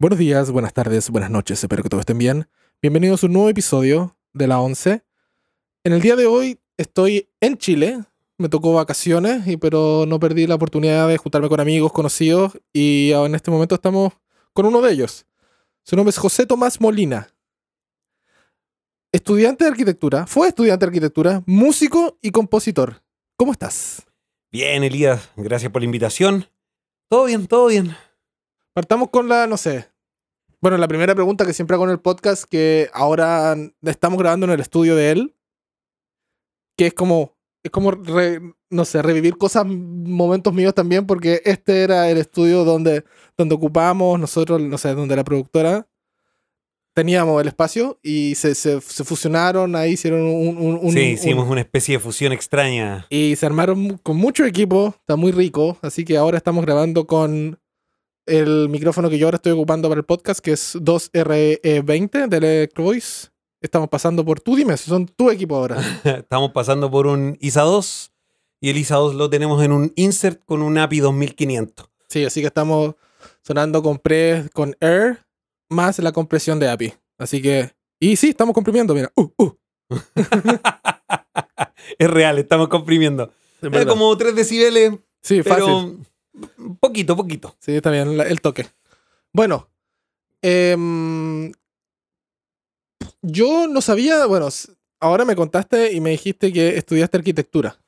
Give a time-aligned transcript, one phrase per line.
[0.00, 2.48] Buenos días, buenas tardes, buenas noches, espero que todos estén bien.
[2.80, 5.02] Bienvenidos a un nuevo episodio de la 11.
[5.82, 8.04] En el día de hoy estoy en Chile,
[8.36, 13.10] me tocó vacaciones, y, pero no perdí la oportunidad de juntarme con amigos conocidos y
[13.10, 14.12] en este momento estamos
[14.52, 15.26] con uno de ellos.
[15.82, 17.34] Su nombre es José Tomás Molina.
[19.10, 23.02] Estudiante de arquitectura, fue estudiante de arquitectura, músico y compositor.
[23.36, 24.06] ¿Cómo estás?
[24.52, 26.46] Bien, Elías, gracias por la invitación.
[27.08, 27.96] Todo bien, todo bien.
[28.78, 29.88] Partamos con la, no sé.
[30.60, 34.52] Bueno, la primera pregunta que siempre hago en el podcast, que ahora estamos grabando en
[34.52, 35.34] el estudio de él,
[36.76, 37.90] que es como, es como,
[38.70, 43.02] no sé, revivir cosas, momentos míos también, porque este era el estudio donde,
[43.36, 45.88] donde ocupábamos nosotros, no sé, donde la productora
[46.94, 50.56] teníamos el espacio y se, se, se fusionaron, ahí hicieron un...
[50.56, 53.08] un, un sí, hicimos una especie de fusión extraña.
[53.10, 57.58] Y se armaron con mucho equipo, está muy rico, así que ahora estamos grabando con
[58.28, 62.84] el micrófono que yo ahora estoy ocupando para el podcast, que es 2RE20 del Electro
[62.84, 63.28] Voice.
[63.60, 65.78] Estamos pasando por, tú dime, son tu equipo ahora.
[66.04, 68.12] Estamos pasando por un ISA 2
[68.60, 71.88] y el ISA 2 lo tenemos en un insert con un API 2500.
[72.08, 72.94] Sí, así que estamos
[73.42, 75.26] sonando con pre, con Air,
[75.68, 76.94] más la compresión de API.
[77.18, 79.12] Así que, y sí, estamos comprimiendo, mira.
[79.16, 79.56] Uh, uh.
[81.98, 83.32] es real, estamos comprimiendo.
[83.60, 84.92] Es como 3 decibeles.
[85.20, 85.98] Sí, fácil.
[86.80, 87.56] Poquito, poquito.
[87.58, 88.66] Sí, está bien, el toque.
[89.32, 89.68] Bueno,
[90.42, 90.76] eh,
[93.22, 94.48] yo no sabía, bueno,
[95.00, 97.78] ahora me contaste y me dijiste que estudiaste arquitectura.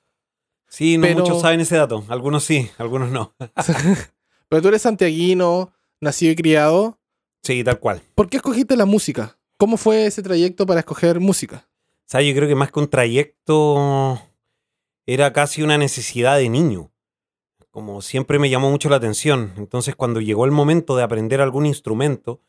[0.69, 2.05] Sí, no muchos saben ese dato.
[2.09, 3.34] Algunos sí, algunos no.
[4.48, 6.98] pero tú eres santiaguino, nacido y criado.
[7.42, 8.03] Sí, tal cual.
[8.14, 9.39] ¿Por qué escogiste la música?
[9.57, 11.69] ¿Cómo fue ese trayecto para escoger música?
[11.87, 14.20] O sea, yo creo que más que un trayecto
[15.07, 16.92] era casi una necesidad de niño.
[17.71, 19.53] Como siempre me llamó mucho la atención.
[19.57, 22.41] Entonces, cuando llegó el momento de aprender algún instrumento,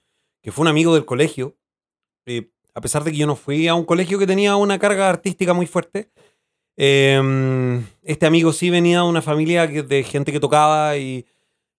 [0.42, 1.56] que fue un amigo del colegio,
[2.26, 5.10] eh, a pesar de que yo no fui a un colegio que tenía una carga
[5.10, 6.10] artística muy fuerte,
[6.78, 11.26] em, este amigo sí venía de una familia de gente que tocaba y,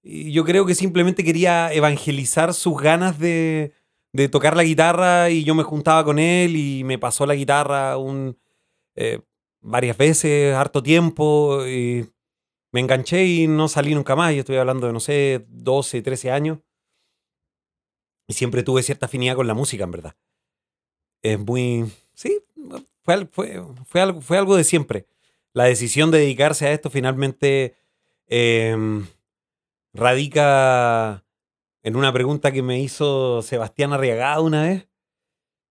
[0.04, 3.72] yo creo que simplemente quería evangelizar sus ganas de,
[4.32, 8.36] tocar la guitarra y yo me juntaba con él y me pasó la guitarra un,
[8.96, 9.20] eh,
[9.60, 12.06] varias veces, harto tiempo y
[12.72, 14.34] me enganché y no salí nunca más.
[14.34, 16.58] Yo estoy hablando de, no sé, 12, 13 años.
[18.26, 20.16] Y siempre tuve cierta afinidad con la música, en verdad
[21.22, 21.90] es muy...
[22.14, 22.40] Sí,
[23.02, 25.06] fue, fue, fue, algo, fue algo de siempre.
[25.54, 27.76] La decisión de dedicarse a esto finalmente
[28.26, 29.06] em,
[29.92, 31.24] radica
[31.82, 34.88] en una pregunta que me hizo Sebastián Arriagada una vez,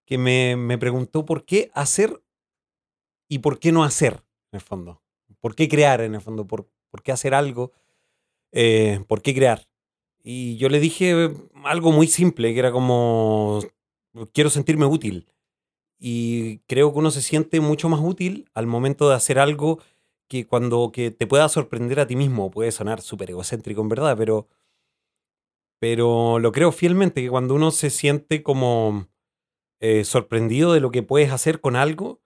[0.05, 2.21] que me, me, preguntó por qué hacer
[3.29, 5.01] y por qué no hacer, en el fondo.
[5.39, 6.45] ¿Por qué crear, en el fondo?
[6.45, 7.71] ¿Por, por qué hacer algo?
[8.51, 9.67] Eh, ¿Por qué crear?
[10.23, 11.31] Y yo le dije
[11.63, 13.61] algo muy simple, que era como,
[14.33, 15.27] quiero sentirme útil.
[15.99, 19.79] Y creo que uno se siente mucho más útil al momento de hacer algo
[20.27, 22.51] que cuando que te pueda sorprender a ti mismo.
[22.51, 24.47] Puede sonar súper egocéntrico en verdad, pero,
[25.79, 29.07] pero lo creo fielmente que cuando uno se siente como
[29.79, 32.21] eh, sorprendido de lo que puedes hacer con algo,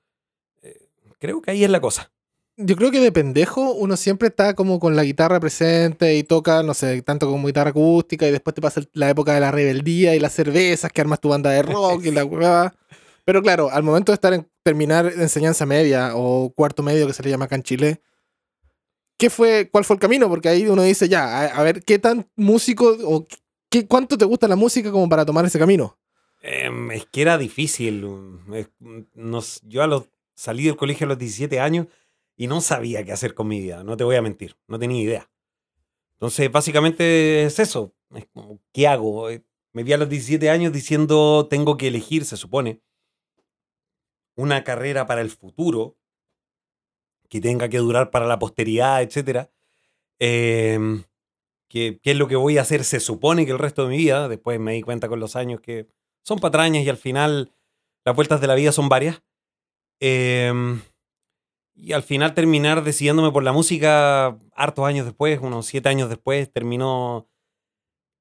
[0.62, 0.90] eh,
[1.20, 2.14] creo que ahí es la cosa.
[2.58, 6.64] Yo creo que de pendejo uno siempre está como con la guitarra presente y toca,
[6.64, 10.16] no sé, tanto como guitarra acústica y después te pasa la época de la rebeldía
[10.16, 12.74] y las cervezas que armas tu banda de rock y la hueva.
[13.26, 17.24] Pero claro, al momento de estar en terminar enseñanza media o cuarto medio que se
[17.24, 18.02] le llama acá en Chile,
[19.18, 20.30] ¿qué fue, ¿cuál fue el camino?
[20.30, 23.28] Porque ahí uno dice, ya, a, ver, ¿qué tan músico o
[23.70, 25.98] qué, cuánto te gusta la música como para tomar ese camino?
[26.42, 28.06] Em, es que era difícil.
[29.14, 30.06] Nos, yo a los,
[30.36, 31.88] salí del colegio a los 17 años
[32.36, 35.02] y no sabía qué hacer con mi vida, no te voy a mentir, no tenía
[35.02, 35.32] idea.
[36.14, 37.94] Entonces, básicamente es eso.
[38.14, 39.30] Es como, ¿qué hago?
[39.30, 42.82] Eh, me vi a los 17 años diciendo, tengo que elegir, se supone
[44.36, 45.98] una carrera para el futuro,
[47.30, 49.50] que tenga que durar para la posteridad, etc.
[50.20, 51.04] Em,
[51.70, 52.84] ¿qué, es lo que voy a hacer?
[52.84, 55.62] Se supone que el resto de mi vida, después me di cuenta con los años
[55.62, 55.88] que
[56.24, 57.54] son patrañas y al final
[58.06, 59.24] las vueltas de la vida son varias.
[60.00, 60.82] Em,
[61.76, 66.52] y al final terminar decidiéndome por la música, hartos años después, unos siete años después,
[66.52, 67.30] terminó,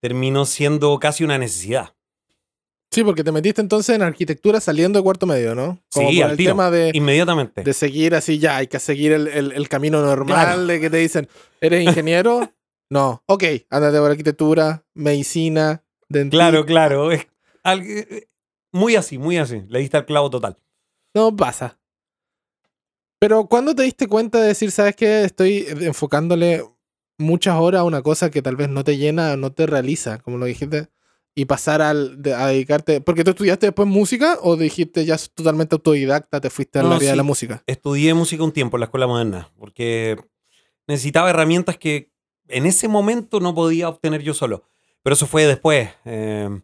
[0.00, 1.94] terminó siendo casi una necesidad.
[2.90, 5.80] Sí, porque te metiste entonces en arquitectura saliendo de cuarto medio, ¿no?
[5.90, 7.62] sí, al el tema de, inmediatamente.
[7.62, 11.28] De seguir así, ya, hay que seguir el, camino normal de que te dicen,
[11.60, 12.52] ¿eres ingeniero?
[12.90, 13.22] no.
[13.26, 15.82] Ok, ándate por arquitectura, medicina.
[16.30, 17.10] Claro, claro.
[17.10, 17.26] Es
[17.64, 18.28] eh,
[18.72, 19.62] muy así, muy así.
[19.68, 20.56] Le diste al clavo total.
[21.14, 21.80] No pasa.
[23.24, 25.24] Pero ¿cuándo te diste cuenta de decir, sabes qué?
[25.24, 26.62] Estoy enfocándole
[27.16, 30.36] muchas horas a una cosa que tal vez no te llena, no te realiza, como
[30.36, 30.88] lo dijiste
[31.34, 33.00] y pasar al, de- a dedicarte.
[33.00, 37.08] Porque tú estudiaste después música o dijiste ya totalmente autodidacta, te fuiste al No, área
[37.08, 37.16] de sí.
[37.16, 37.62] la música.
[37.66, 40.18] Estudié música un tiempo en la escuela moderna, porque
[40.86, 42.12] necesitaba herramientas que
[42.48, 44.64] en ese momento no podía obtener yo solo.
[45.02, 45.88] Pero eso fue después.
[46.04, 46.62] Eh, en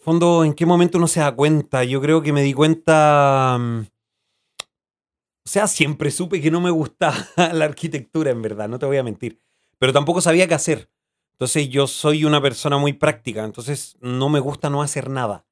[0.00, 1.82] fondo, ¿en qué momento uno se da cuenta?
[1.82, 3.56] Yo creo que me di cuenta...
[3.58, 3.80] mm,
[5.50, 7.16] sea, siempre supe que no me gustaba
[7.52, 9.38] la arquitectura, en verdad, no te voy a mentir.
[9.78, 10.90] Pero tampoco sabía qué hacer.
[11.32, 15.46] Entonces yo soy una persona muy práctica, entonces no me gusta no hacer nada,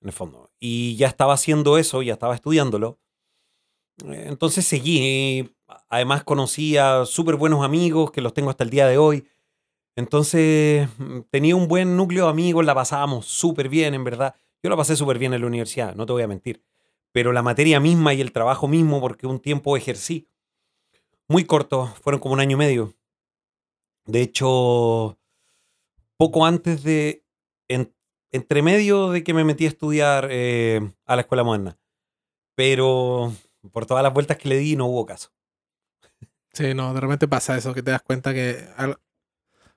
[0.00, 0.50] en el fondo.
[0.58, 2.98] Y ya estaba haciendo eso, ya estaba estudiándolo.
[4.06, 5.54] Eh, Entonces seguí.
[5.88, 9.28] Además conocí a súper buenos amigos que los tengo hasta el día de hoy.
[9.96, 10.88] Entonces
[11.30, 14.34] tenía un buen núcleo de amigos, la pasábamos súper bien, en verdad.
[14.62, 16.64] Yo la pasé súper bien en la universidad, no te voy a mentir.
[17.12, 20.28] Pero la materia misma y el trabajo mismo, porque un tiempo ejercí,
[21.28, 22.94] muy corto, fueron como un año y medio.
[24.06, 25.18] De hecho,
[26.16, 27.24] poco antes de,
[27.68, 27.94] en-
[28.32, 31.78] entre medio de que me metí a estudiar eh, a la escuela moderna.
[32.54, 33.32] Pero
[33.72, 35.30] por todas las vueltas que le di no hubo caso.
[36.52, 38.98] Sí, no, de repente pasa eso, que te das cuenta que al-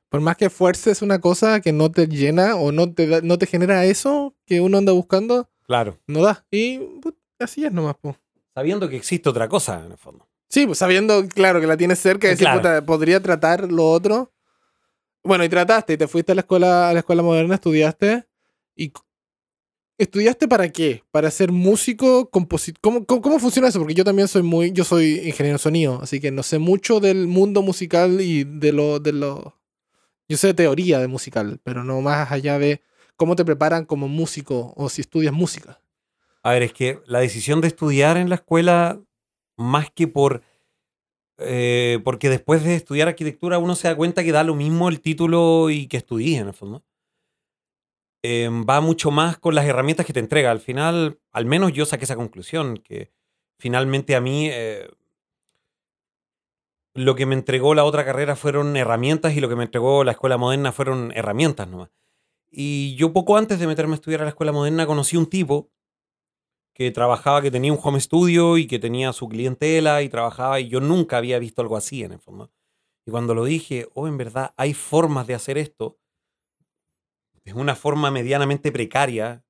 [0.09, 3.45] por más que fuerces una cosa que no te llena o no te, no te
[3.47, 6.45] genera eso que uno anda buscando, Claro, no da.
[6.51, 8.15] Y put, así es nomás, po.
[8.53, 10.27] sabiendo que existe otra cosa en el fondo.
[10.49, 12.59] Sí, pues sabiendo, claro, que la tienes cerca decir, Claro.
[12.59, 14.31] puta, podría tratar lo otro.
[15.23, 18.27] Bueno, y trataste, y te fuiste a la escuela, a la escuela moderna, estudiaste.
[18.75, 18.91] ¿Y
[19.97, 21.03] estudiaste para qué?
[21.11, 22.79] ¿Para ser músico, compositor?
[22.81, 23.79] ¿Cómo, cómo, cómo funciona eso?
[23.79, 26.99] Porque yo también soy muy, yo soy ingeniero de sonido, así que no sé mucho
[26.99, 29.57] del mundo musical y de lo, de lo.
[30.27, 32.81] Yo sé de teoría de musical, pero no más allá de
[33.15, 35.79] cómo te preparan como músico o si estudias música.
[36.43, 39.01] A ver, es que la decisión de estudiar en la escuela,
[39.57, 40.43] más que por...
[41.37, 44.99] eh, porque después de estudiar arquitectura uno se da cuenta que da lo mismo el
[44.99, 46.83] título y que estudié en el fondo.
[48.23, 50.51] Eh, va mucho más con las herramientas que te entrega.
[50.51, 53.11] Al final, al menos yo saqué esa conclusión, que
[53.57, 54.89] finalmente a mí eh,
[56.93, 60.11] lo que me entregó la otra carrera fueron herramientas y lo que me entregó la
[60.11, 61.89] escuela moderna fueron herramientas nomás.
[62.51, 65.69] Y yo poco antes de meterme a estudiar a la escuela moderna conocí un tipo
[66.73, 70.69] que trabajaba, que tenía un home studio y que tenía su clientela y trabajaba y
[70.69, 72.51] yo nunca había visto algo así en el fondo.
[73.05, 75.99] Y cuando lo dije, oh, en verdad hay formas de hacer esto,
[77.45, 79.45] es una forma medianamente precaria,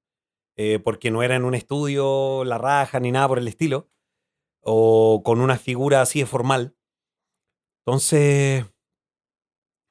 [0.56, 3.90] eh, porque no era en un estudio la raja ni nada por el estilo,
[4.62, 6.76] o con una figura así de formal.
[7.86, 8.66] Entonces,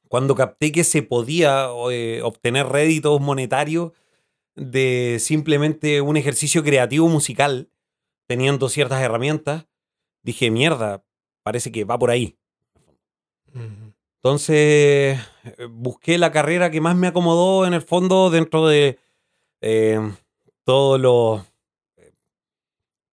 [0.08, 3.92] cuando capté que se podía eh, obtener réditos monetarios
[4.54, 7.70] de simplemente un ejercicio creativo musical,
[8.26, 9.66] teniendo ciertas herramientas,
[10.22, 11.04] dije, mierda,
[11.42, 12.36] parece que va por ahí.
[14.16, 18.98] Entonces, eh, busqué la carrera que más me acomodó en el fondo dentro de
[19.60, 20.00] eh,
[20.64, 21.42] todos los,
[21.96, 22.12] eh,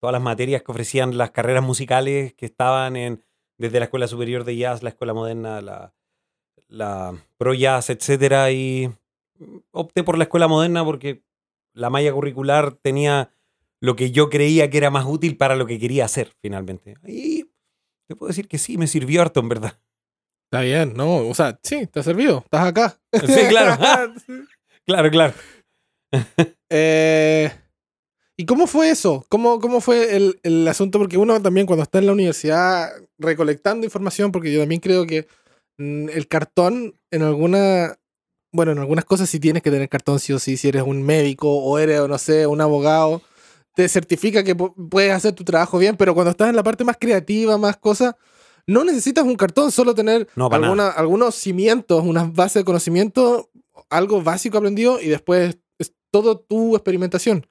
[0.00, 3.24] todas las materias que ofrecían las carreras musicales que estaban en,
[3.58, 5.92] desde la Escuela Superior de Jazz, la Escuela Moderna, la,
[6.68, 8.90] la Pro Jazz, etcétera, y
[9.72, 11.22] opté por la Escuela Moderna porque
[11.72, 13.30] la malla curricular tenía
[13.80, 16.94] lo que yo creía que era más útil para lo que quería hacer finalmente.
[17.06, 17.44] Y
[18.08, 19.80] te puedo decir que sí, me sirvió harto en verdad.
[20.50, 21.28] Está bien, ¿no?
[21.28, 22.98] O sea, sí, te ha servido, estás acá.
[23.12, 23.80] Sí, claro.
[24.86, 25.34] Claro, claro.
[26.70, 27.52] Eh,
[28.36, 29.24] ¿Y cómo fue eso?
[29.28, 30.98] ¿Cómo, cómo fue el, el asunto?
[30.98, 35.28] Porque uno también cuando está en la universidad recolectando información, porque yo también creo que
[35.78, 37.98] mm, el cartón en alguna...
[38.52, 41.02] Bueno, en algunas cosas sí tienes que tener cartón sí o sí, si eres un
[41.02, 43.22] médico o eres, no sé, un abogado,
[43.76, 46.82] te certifica que pu- puedes hacer tu trabajo bien, pero cuando estás en la parte
[46.84, 48.14] más creativa, más cosas,
[48.66, 53.50] no necesitas un cartón, solo tener No, alguna- algunos cimientos, unas bases de conocimiento,
[53.88, 57.46] algo básico aprendido y después es todo tu experimentación.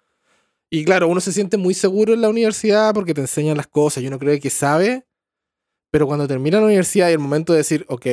[0.70, 4.04] Y claro, uno se siente muy seguro en la universidad porque te enseñan las cosas
[4.04, 5.06] y uno cree que sabe,
[5.92, 8.06] pero cuando termina la universidad y el momento de decir, ok,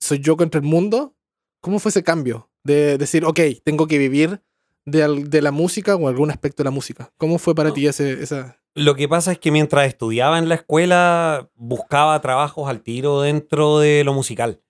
[0.00, 1.14] soy yo contra el mundo,
[1.62, 2.50] ¿cómo fue ese cambio?
[2.62, 4.42] De decir, ok, tengo que vivir
[4.84, 7.10] de, al- de la música o algún aspecto de la música.
[7.16, 7.74] ¿Cómo fue para No.
[7.74, 8.58] ti ese, esa...
[8.74, 13.78] Lo que pasa es que mientras estudiaba en la escuela, buscaba trabajos al tiro dentro
[13.78, 14.62] de lo musical.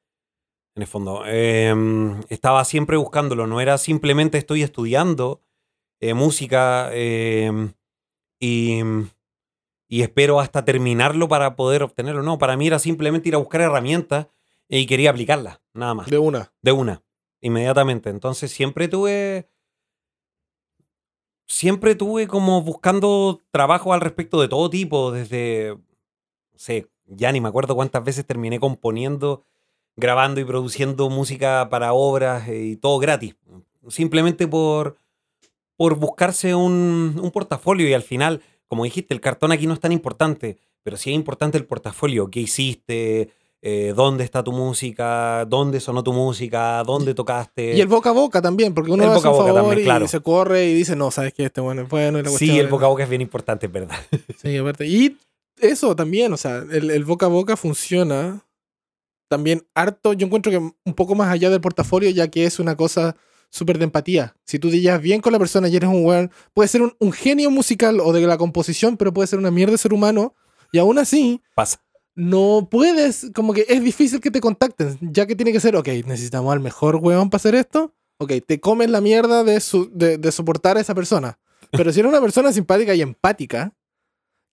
[0.75, 1.25] En el fondo.
[1.27, 3.47] Em, estaba siempre buscándolo.
[3.47, 5.43] No era simplemente estoy estudiando
[6.01, 7.75] eh, música em,
[8.41, 8.81] y,
[9.89, 12.23] y espero hasta terminarlo para poder obtenerlo.
[12.25, 14.27] No, para mí era simplemente ir a buscar herramientas
[14.69, 16.07] y quería aplicarlas, nada más.
[16.09, 16.53] De una.
[16.63, 17.03] De una,
[17.41, 18.11] inmediatamente.
[18.11, 19.49] Entonces siempre tuve.
[21.47, 25.77] Siempre tuve como buscando trabajo al respecto de todo tipo, desde.
[26.53, 29.45] No sé, ya ni me acuerdo cuántas veces terminé componiendo
[29.97, 33.37] grabando y produciendo música para obras eh, y todo gratis.
[33.89, 34.97] Simplemente por,
[35.77, 39.81] por buscarse un, un portafolio y al final, como dijiste, el cartón aquí no es
[39.81, 43.31] tan importante, pero sí es importante el portafolio, qué hiciste,
[43.65, 47.77] eh, dónde está tu música, dónde sonó tu música, dónde tocaste.
[47.77, 50.03] Y el boca a boca también, porque uno El boca a un boca favor también,
[50.03, 52.19] y se corre y dice, no, sabes que este bueno es bueno.
[52.19, 53.97] Y la sí, el boca a boca es bien importante, es verdad.
[54.43, 54.87] Sí, aparte.
[54.87, 55.17] Y
[55.61, 58.45] eso también, o sea, el, el boca a boca funciona
[59.29, 60.13] también harto.
[60.13, 63.15] Yo encuentro que un poco más allá del portafolio, ya que es una cosa
[63.49, 64.35] súper de empatía.
[64.45, 66.97] Si tú te llevas bien con la persona y eres un weón, puede ser un,
[66.99, 70.35] un genio musical o de la composición, pero puede ser una mierda de ser humano.
[70.73, 71.82] Y aún así, Pasa.
[72.15, 75.89] No puedes, como que es difícil que te contacten, ya que tiene que ser, ok,
[76.07, 77.95] necesitamos al mejor weón para hacer esto.
[78.19, 81.39] Ok, te comes la mierda de, su- de, de soportar a esa persona.
[81.71, 83.75] Pero si eres una persona simpática y empática,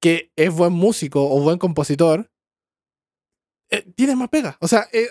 [0.01, 2.31] que es buen músico o buen compositor,
[3.69, 4.57] eh, tienes más pega.
[4.61, 5.07] O sea, eh,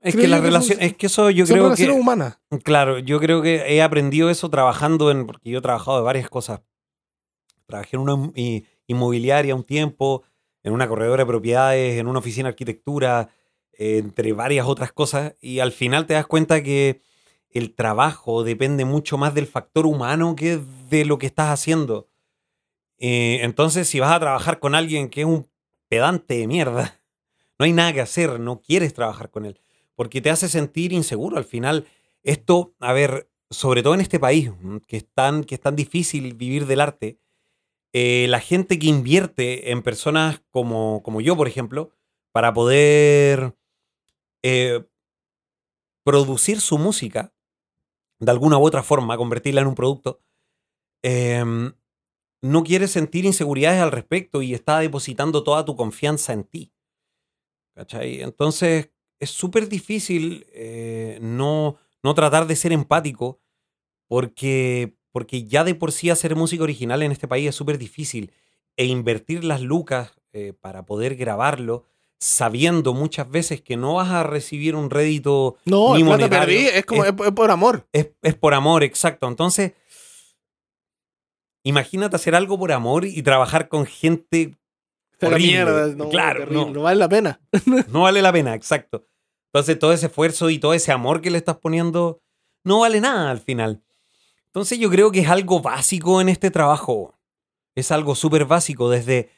[0.00, 2.38] Es que la que relación, son- es que eso yo creo que, humanas.
[2.64, 6.28] claro, yo creo que he aprendido eso trabajando en, porque yo he trabajado de varias
[6.28, 6.60] cosas.
[7.66, 8.32] Trabajé en una
[8.86, 10.24] inmobiliaria un tiempo,
[10.62, 13.30] en una corredora de propiedades, en una oficina de arquitectura,
[13.72, 17.00] entre varias otras cosas, y al final te das cuenta que
[17.50, 20.58] el trabajo depende mucho más del factor humano que
[20.90, 22.08] de lo que estás haciendo.
[22.98, 25.48] Eh, entonces, si vas a trabajar con alguien que es un
[25.88, 27.00] pedante de mierda,
[27.58, 29.60] no hay nada que hacer, no quieres trabajar con él,
[29.94, 31.36] porque te hace sentir inseguro.
[31.36, 31.86] Al final,
[32.22, 34.50] esto, a ver, sobre todo en este país,
[34.86, 37.18] que es tan, que es tan difícil vivir del arte,
[37.92, 41.90] eh, la gente que invierte en personas como, como yo, por ejemplo,
[42.32, 43.54] para poder
[44.42, 44.84] eh,
[46.04, 47.34] producir su música
[48.18, 50.22] de alguna u otra forma, convertirla en un producto,
[51.02, 51.72] em,
[52.42, 56.72] no quiere sentir inseguridades al respecto y está depositando toda tu confianza en ti.
[57.74, 58.20] ¿Cachai?
[58.22, 63.40] Entonces es súper difícil eh, no, no tratar de ser empático
[64.08, 68.32] porque, porque ya de por sí hacer música original en este país es súper difícil
[68.76, 71.84] e invertir las lucas eh, para poder grabarlo
[72.18, 76.46] sabiendo muchas veces que no vas a recibir un rédito No, ni monetario.
[76.46, 77.86] perdí, es como es, es por amor.
[77.92, 79.26] es, es por amor, exacto.
[79.28, 79.72] Entonces,
[81.64, 84.56] imagínate hacer algo por amor y trabajar con gente.
[85.20, 87.40] La mierda, no, Claro, no vale la pena.
[87.88, 89.06] No vale la pena, exacto.
[89.52, 92.20] Entonces, todo ese esfuerzo y todo ese amor que le estás poniendo
[92.64, 93.82] no vale nada al final.
[94.52, 97.14] Entonces, yo creo que es algo básico en este trabajo.
[97.74, 99.30] Es algo súper básico, desde,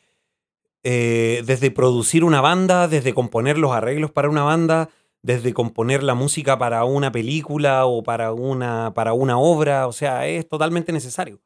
[0.82, 4.90] eh, desde producir una banda, desde componer los arreglos para una banda,
[5.22, 9.86] desde componer la música para una película o para una, para una obra.
[9.88, 11.40] O sea, es totalmente necesario.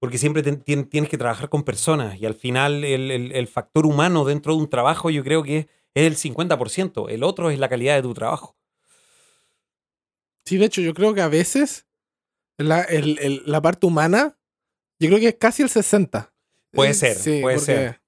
[0.00, 4.24] Porque siempre tienes que trabajar con personas y al final el, el- el factor humano
[4.24, 7.08] dentro de un trabajo yo creo que es, es el 50%.
[7.08, 8.56] El otro es la calidad de tu trabajo.
[10.44, 11.86] Sí, de hecho, yo creo que a veces
[12.68, 14.36] la, el- el- la parte humana,
[14.98, 16.32] yo creo que es casi el 60.
[16.72, 18.00] Puede ser, puede porque- ser.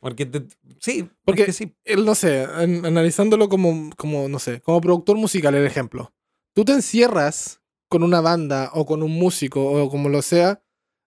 [0.00, 0.46] Porque te-
[0.80, 1.74] sí, Porque- porque sí.
[1.98, 6.12] no sé, an- analizándolo como, como, no sé, como productor musical, el ejemplo.
[6.54, 10.62] Tú te encierras con una banda o con un músico o como lo sea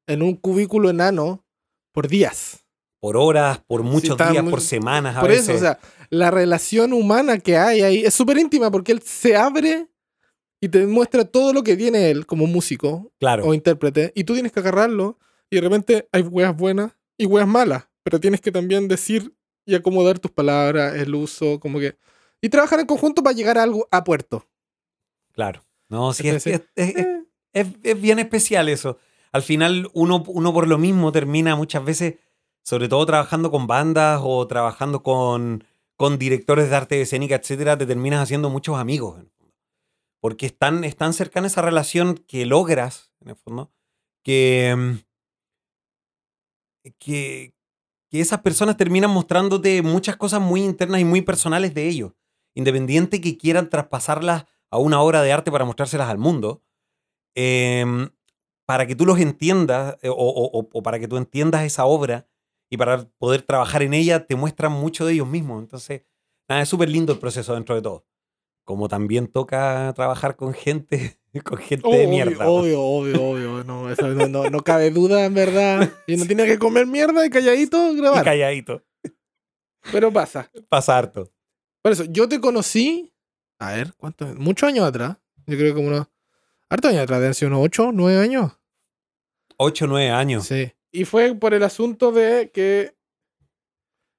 [0.08, 1.46] en un cubículo enano
[1.94, 2.66] por días.
[3.00, 5.50] Por horas, por muchos días, muy- por semanas a por veces.
[5.50, 5.80] eso, o sea,
[6.10, 9.88] la relación humana que hay ahí es súper íntima porque él se abre
[10.62, 13.46] y te muestra todo lo que tiene él como músico claro.
[13.46, 15.18] o intérprete y tú tienes que agarrarlo
[15.50, 19.34] y de repente hay weas buenas y weas malas, pero tienes que también decir
[19.66, 21.96] y acomodar tus palabras, el uso, como que...
[22.42, 24.46] Y trabajar en conjunto para llegar a algo a puerto.
[25.34, 25.62] Claro.
[25.90, 27.24] No, sí, es, es- Eh,
[27.54, 28.98] es- es bien especial eso.
[29.32, 32.16] Al final, uno, uno por lo mismo termina muchas veces,
[32.64, 35.64] sobre todo trabajando con bandas o trabajando con,
[35.98, 39.20] con directores de arte escénica, etcétera, te terminas haciendo muchos amigos.
[40.22, 40.84] Porque es tan,
[41.14, 43.72] cercana esa relación que logras, en el fondo,
[44.24, 44.98] que, mm,
[46.98, 47.54] que,
[48.10, 52.14] que esas personas terminan mostrándote muchas cosas muy internas y muy personales de ellos.
[52.56, 56.64] Independiente que quieran traspasarlas a una obra de arte para mostrárselas al mundo,
[57.36, 58.10] em,
[58.68, 62.28] para que tú los entiendas eh, o- o- o para que tú entiendas esa obra
[62.72, 65.62] y para poder trabajar en ella, te muestran mucho de ellos mismos.
[65.64, 66.04] Entonces,
[66.50, 68.06] nada, es súper lindo el proceso dentro de todo.
[68.70, 72.48] Como también toca trabajar con gente, con gente de obvio, mierda.
[72.48, 73.64] obvio, obvio, obvio.
[73.64, 75.92] No, eso no, no- no cabe duda, en verdad.
[76.06, 78.24] Y no tiene que comer mierda y calladito Y grabar.
[78.24, 78.84] calladito.
[79.92, 80.52] Pero pasa.
[80.70, 81.32] Pasa harto.
[81.82, 83.12] Por eso, yo te conocí,
[83.58, 84.36] a ver, ¿cuántos?
[84.38, 85.18] Muchos años atrás.
[85.48, 86.08] Yo creo que como unos...
[86.70, 88.52] Hartos años atrás, deben ser unos 8, 9 años.
[89.58, 90.46] 8 o 9 años.
[90.46, 90.72] Sí.
[90.92, 92.96] Y fue por el asunto de que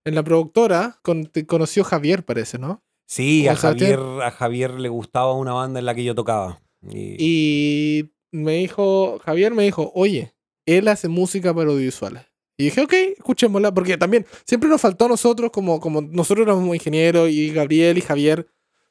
[0.04, 2.83] en la productora con- te conoció Javier, parece, ¿no?
[3.10, 3.56] Sí, a.
[3.56, 6.60] Javier, a Javier le gustaba una banda en la que yo tocaba.
[6.88, 10.32] Y, Y me dijo, Javier me dijo, oye,
[10.64, 12.22] él hace música para audiovisuales.
[12.56, 16.72] Y dije, ok, escuchémosla, porque también siempre nos faltó a nosotros, como, como nosotros éramos
[16.72, 18.46] ingenieros y Gabriel y Javier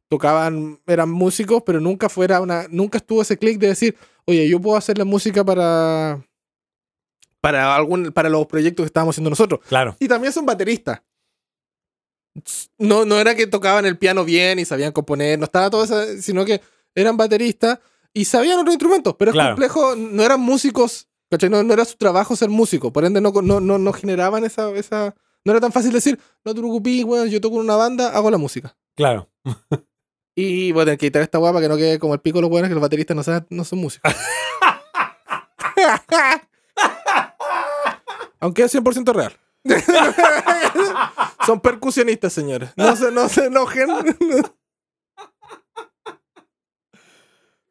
[0.10, 3.96] tocaban, eran músicos, pero nunca fuera una, nunca estuvo ese clic de decir,
[4.26, 6.22] oye, yo puedo hacer la música para,
[7.40, 9.62] para algún, para los proyectos que estábamos haciendo nosotros.
[9.70, 11.02] claro, Y también son bateristas.
[12.78, 16.02] No, no era que tocaban el piano bien y sabían componer, no estaba todo eso,
[16.22, 16.62] sino que
[16.96, 17.80] eran bateristas
[18.14, 21.50] y sabían otros instrumentos, pero es complejo, no eran músicos, ¿cachai?
[21.50, 24.70] No, no era su trabajo ser músico, por ende no, no, no, no generaban esa,
[24.72, 25.16] esa...
[25.46, 28.30] No era tan fácil decir, no te preocupes, weón, yo toco en una banda, hago
[28.30, 28.76] la música.
[28.96, 29.30] claro.
[30.36, 32.44] Y voy a tener que quitar esta guapa que no quede como el pico de
[32.44, 34.14] los buenos que los bateristas no, saben- no son músicos.
[38.40, 39.34] Aunque es 100% real.
[41.46, 42.72] son percusionistas, señores.
[42.76, 43.90] No se, no se enojen.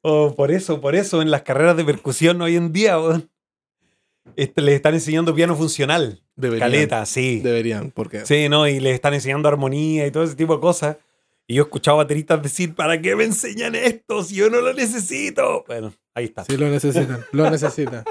[0.03, 3.29] Oh, por eso, por eso en las carreras de percusión hoy en día weón,
[4.37, 6.23] este, les están enseñando piano funcional.
[6.37, 6.71] Deberían.
[6.71, 7.41] Caleta, sí.
[7.41, 8.25] Deberían, porque...
[8.25, 8.69] Sí, ¿no?
[8.69, 10.97] Y les están enseñando armonía y todo ese tipo de cosas.
[11.49, 14.73] Y yo he escuchado bateristas decir, ¿para qué me enseñan esto si yo no lo
[14.73, 15.65] necesito?
[15.67, 16.45] Bueno, ahí está.
[16.45, 17.25] Sí, lo necesitan.
[17.33, 18.05] Lo necesitan.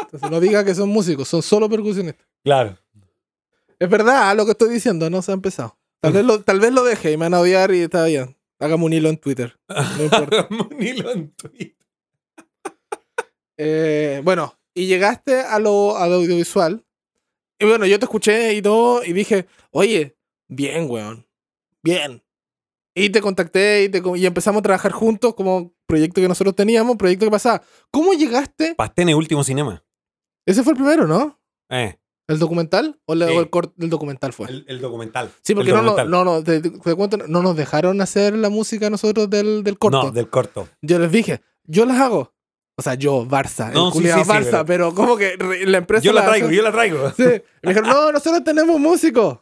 [0.00, 2.26] Entonces no diga que son músicos, son solo percusionistas.
[2.42, 2.78] Claro.
[3.84, 5.78] Es verdad lo que estoy diciendo, no se ha empezado.
[6.00, 8.34] Tal vez lo, tal vez lo deje y me van a odiar y está bien.
[8.58, 9.58] Hagamos un hilo en Twitter.
[9.68, 10.48] No importa.
[10.50, 11.76] Un hilo en Twitter.
[13.58, 16.82] Eh, bueno, y llegaste a lo, a lo audiovisual.
[17.58, 20.16] Y bueno, yo te escuché y todo, y dije, oye,
[20.48, 21.26] bien, weón.
[21.82, 22.22] Bien.
[22.94, 26.96] Y te contacté y, te, y empezamos a trabajar juntos como proyecto que nosotros teníamos,
[26.96, 27.62] proyecto que pasaba.
[27.90, 28.74] ¿Cómo llegaste?
[28.76, 29.84] Pastene Último Cinema.
[30.46, 31.38] Ese fue el primero, ¿no?
[31.68, 32.98] Eh, ¿El documental?
[33.06, 33.34] ¿O, la- Sí.
[33.36, 34.48] el, cort- el documental fue?
[34.48, 35.30] el, el documental.
[35.42, 36.10] sí, porque El no, no, documental.
[36.10, 40.04] no, no, te, te cuento, no nos dejaron hacer la música nosotros del, del corto.
[40.04, 40.68] No, del corto.
[40.80, 42.32] Yo les dije, yo las hago.
[42.76, 44.92] O sea, yo, Barça, No, el sí, culiao sí, sí, Barça, pero...
[44.94, 47.10] como que la empresa Yo la traigo, hace- yo la traigo.
[47.12, 47.22] Sí.
[47.62, 49.38] Me dijeron, no, nosotros tenemos músicos.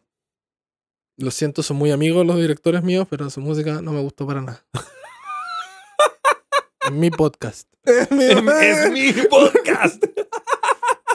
[1.18, 4.40] Lo siento, son muy amigos los directores míos, pero su música no me gustó para
[4.42, 4.66] nada.
[6.84, 7.68] es mi podcast.
[7.84, 10.04] Es mi- Es, es mi podcast.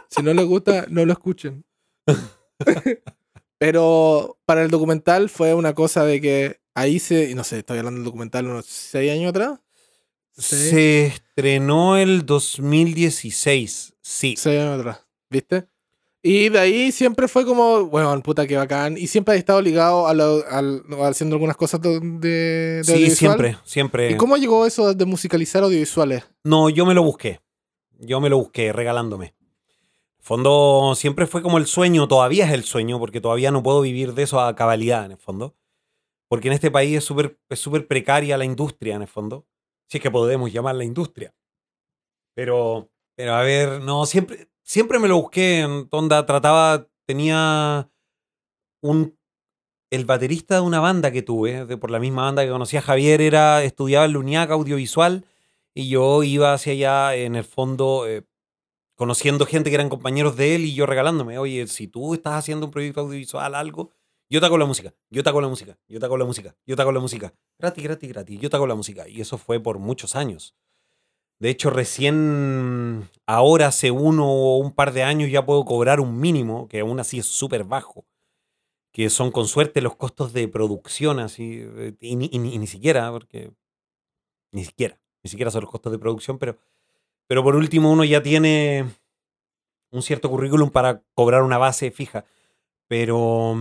[0.10, 1.64] Si no les gusta, no lo escuchen.
[3.58, 8.00] pero para el documental fue una cosa de que ahí se, no sé, estoy hablando
[8.00, 9.60] del documental unos seis años atrás.
[10.34, 13.94] Se estrenó el 2016.
[14.02, 14.36] Sí.
[14.38, 15.68] Seis años atrás, ¿viste?
[16.22, 18.98] Y de ahí siempre fue como, bueno, puta que bacán.
[18.98, 20.44] Y siempre he estado ligado a lo-
[21.06, 23.16] haciendo algunas cosas de, de, de Sí, audiovisual.
[23.18, 24.12] siempre, siempre.
[24.12, 26.24] ¿Y cómo llegó eso de musicalizar audiovisuales?
[26.44, 27.40] No, yo me lo busqué.
[28.00, 29.34] Yo me lo busqué regalándome.
[30.28, 34.14] Fondo siempre fue como el sueño, todavía es el sueño, porque todavía no puedo vivir
[34.14, 35.56] de eso a cabalidad, en el fondo.
[36.28, 39.48] Porque en este país es súper es súper precaria la industria, en el fondo.
[39.88, 41.34] Si es que podemos llamarla industria.
[42.36, 45.62] Pero, pero a ver, no, siempre, siempre me lo busqué.
[45.62, 47.90] en Onda trataba, tenía
[48.82, 49.18] un.
[49.90, 53.22] El baterista de una banda que tuve, de, por la misma banda que conocía Javier,
[53.22, 55.24] era, estudiaba en la audiovisual
[55.74, 58.24] y yo iba hacia allá, en el fondo, eh,
[58.98, 62.68] conociendo gente que eran compañeros de él y yo regalándome, oye, si tú estás haciendo
[62.68, 63.92] un proyecto audiovisual, algo,
[64.30, 66.56] yo te hago la música, yo te hago la música, yo te hago la música,
[66.68, 69.08] yo te hago la música, gratis, gratis, gratis, yo te hago la música.
[69.10, 70.56] Y eso fue por muchos años.
[71.40, 76.20] De hecho, recién ahora, hace uno o un par de años, ya puedo cobrar un
[76.20, 78.06] mínimo, que aún así es súper bajo,
[78.94, 83.52] que son con suerte los costos de producción, así, eh, y, ni- siquiera, porque
[84.52, 86.58] ni siquiera, ni siquiera son los costos de producción, pero,
[87.28, 88.86] pero por último uno ya tiene
[89.92, 92.26] un cierto currículum para cobrar una base fija.
[92.88, 93.56] Pero,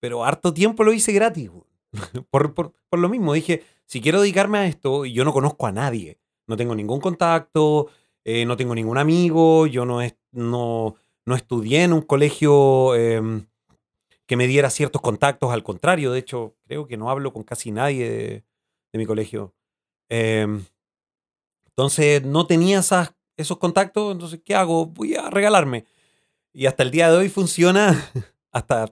[0.00, 1.50] pero harto tiempo lo hice gratis.
[2.30, 6.18] Por, por, lo mismo, dije, si quiero dedicarme a esto, yo no conozco a nadie,
[6.48, 7.88] no tengo ningún contacto,
[8.24, 13.46] eh, no tengo ningún amigo, yo no, es- no, no estudié en un colegio em,
[14.26, 17.70] que me diera ciertos contactos, al contrario, de hecho, creo que no hablo con casi
[17.70, 18.44] nadie de,
[18.92, 19.54] de mi colegio.
[20.08, 20.64] Em,
[21.76, 24.86] entonces no tenía esas, esos contactos, entonces ¿qué hago?
[24.86, 25.84] Voy a regalarme.
[26.52, 28.10] Y hasta el día de hoy funciona
[28.52, 28.84] hasta,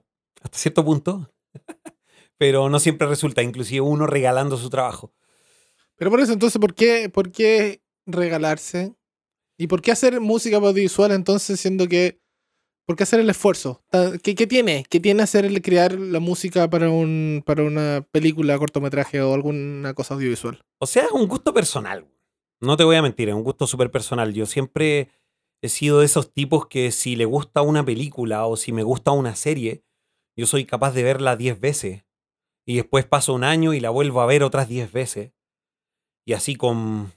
[0.43, 1.31] hasta cierto punto,
[2.39, 5.13] pero no siempre resulta, inclusive uno regalando su trabajo.
[5.97, 8.95] Pero por eso, entonces, ¿por qué, por qué regalarse?
[9.57, 12.21] ¿Y por qué hacer música audiovisual entonces, siendo que...
[12.85, 13.85] ¿Por qué hacer el esfuerzo?
[13.91, 14.85] Ta- ¿Qué, qué tiene?
[14.91, 19.95] ¿Qué tiene hacer el crear la música para, un, para una película, cortometraje o alguna
[19.95, 20.61] cosa audiovisual?
[20.81, 22.09] O sea, es un gusto personal.
[22.63, 24.33] No te voy a mentir, es un gusto súper personal.
[24.33, 25.11] Yo siempre
[25.63, 29.11] he sido de esos tipos que si le gusta una película o si me gusta
[29.11, 29.85] una serie,
[30.37, 32.05] yo soy capaz de verla 10 veces
[32.65, 35.33] y después paso un año y la vuelvo a ver otras 10 veces.
[36.25, 37.13] Y así con,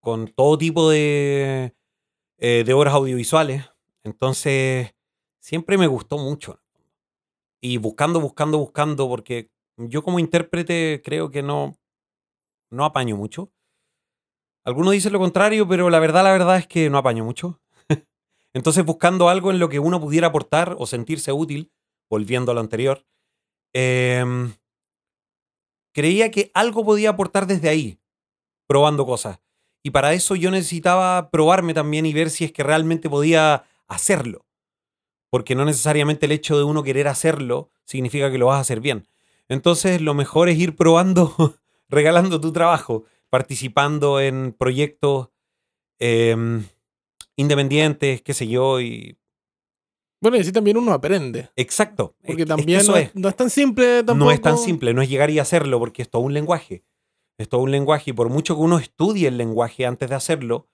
[0.00, 1.74] con todo tipo de,
[2.38, 3.64] eh, de obras audiovisuales.
[4.04, 4.94] Entonces,
[5.40, 6.60] siempre me gustó mucho.
[7.62, 11.78] Y buscando, buscando, buscando, porque yo como intérprete creo que no,
[12.70, 13.51] no apaño mucho.
[14.64, 17.60] Algunos dicen lo contrario, pero la verdad, la verdad es que no apaño mucho.
[18.54, 21.72] Entonces, buscando algo en lo que uno pudiera aportar o sentirse útil,
[22.08, 23.04] volviendo a lo anterior,
[23.72, 24.52] em,
[25.92, 27.98] creía que algo podía aportar desde ahí,
[28.68, 29.40] probando cosas.
[29.82, 34.46] Y para eso yo necesitaba probarme también y ver si es que realmente podía hacerlo.
[35.30, 38.80] Porque no necesariamente el hecho de uno querer hacerlo significa que lo vas a hacer
[38.80, 39.08] bien.
[39.48, 45.30] Entonces lo mejor es ir probando, regalando tu trabajo, participando en proyectos
[45.98, 46.66] em,
[47.34, 49.16] independientes, qué sé yo, y
[50.20, 51.48] bueno, y así también uno aprende.
[51.56, 52.14] Exacto.
[52.24, 54.26] Porque también no, es, no, es, tan simple tampoco.
[54.26, 56.84] No es tan simple, no es llegar y hacerlo, porque es todo un lenguaje.
[57.38, 60.68] Es todo un lenguaje, y por mucho que uno estudie el lenguaje antes de hacerlo,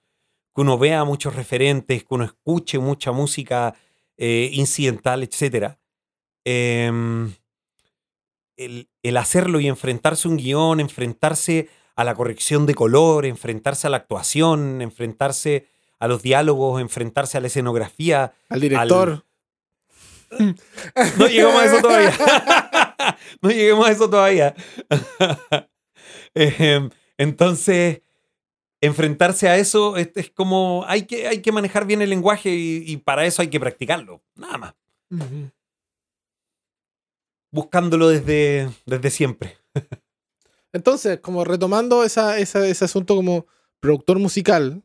[0.53, 3.77] que uno vea muchos referentes, que uno escuche mucha música
[4.17, 5.77] eh, incidental, etc.
[6.45, 7.33] Em,
[8.57, 13.89] el, el hacerlo y enfrentarse a un guion, enfrentarse a la corrección de color, enfrentarse
[13.89, 15.67] a la actuación, enfrentarse
[15.99, 18.35] a los diálogos, enfrentarse a la escenografía.
[18.49, 19.25] Al director.
[21.19, 22.13] No lleguemos a eso todavía.
[23.41, 24.55] no lleguemos a eso todavía.
[26.35, 28.03] Em, entonces,
[28.83, 33.25] enfrentarse a eso es, como hay que, hay que manejar bien el lenguaje y, para
[33.25, 34.75] eso hay que practicarlo, nada más.
[37.51, 39.57] Buscándolo desde, desde siempre.
[40.79, 43.47] Entonces, como retomando esa, ese asunto como
[43.81, 44.85] productor musical,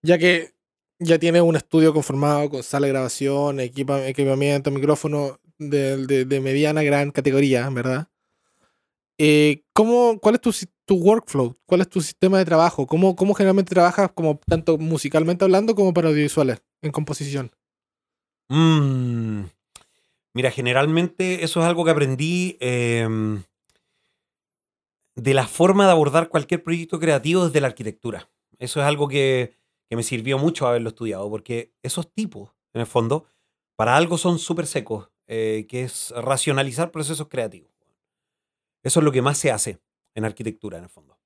[0.00, 0.54] ya que
[1.00, 7.10] ya tiene un estudio conformado con sala de grabación, equipamiento, micrófono de, de, mediana, gran
[7.10, 8.06] categoría, ¿verdad?
[9.18, 11.58] Eh, ¿cómo, ¿Cuál es tu, tu, workflow?
[11.66, 12.86] ¿Cuál es tu sistema de trabajo?
[12.86, 17.50] ¿Cómo, ¿Cómo generalmente trabajas como tanto musicalmente hablando como para audiovisuales en composición?
[18.48, 19.46] Mm,
[20.32, 23.42] mira, generalmente eso es algo que aprendí em,
[25.14, 28.30] de la forma de abordar cualquier proyecto creativo desde la arquitectura.
[28.58, 29.56] Eso es algo que,
[29.88, 33.26] que me sirvió mucho haberlo estudiado, porque esos tipos, en el fondo,
[33.76, 37.70] para algo son súper secos, eh, que es racionalizar procesos creativos.
[38.82, 39.80] Eso es lo que más se hace
[40.14, 41.18] en arquitectura, en el fondo.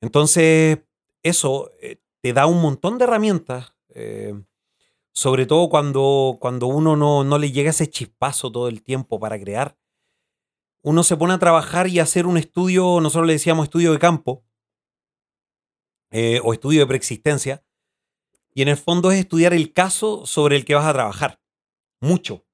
[0.00, 0.78] Entonces,
[1.22, 4.34] eso eh, te da un montón de herramientas, eh,
[5.12, 9.38] sobre todo cuando, cuando uno no, no le llega ese chispazo todo el tiempo para
[9.38, 9.76] crear.
[10.86, 14.44] Uno se pone a trabajar y hacer un estudio, nosotros le decíamos estudio de campo,
[16.10, 17.64] eh, o estudio de preexistencia.
[18.52, 21.40] Y en el fondo es estudiar el caso sobre el que vas a trabajar.
[22.00, 22.44] Mucho.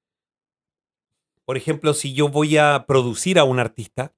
[1.43, 4.15] Por ejemplo, si yo voy a producir a un artista,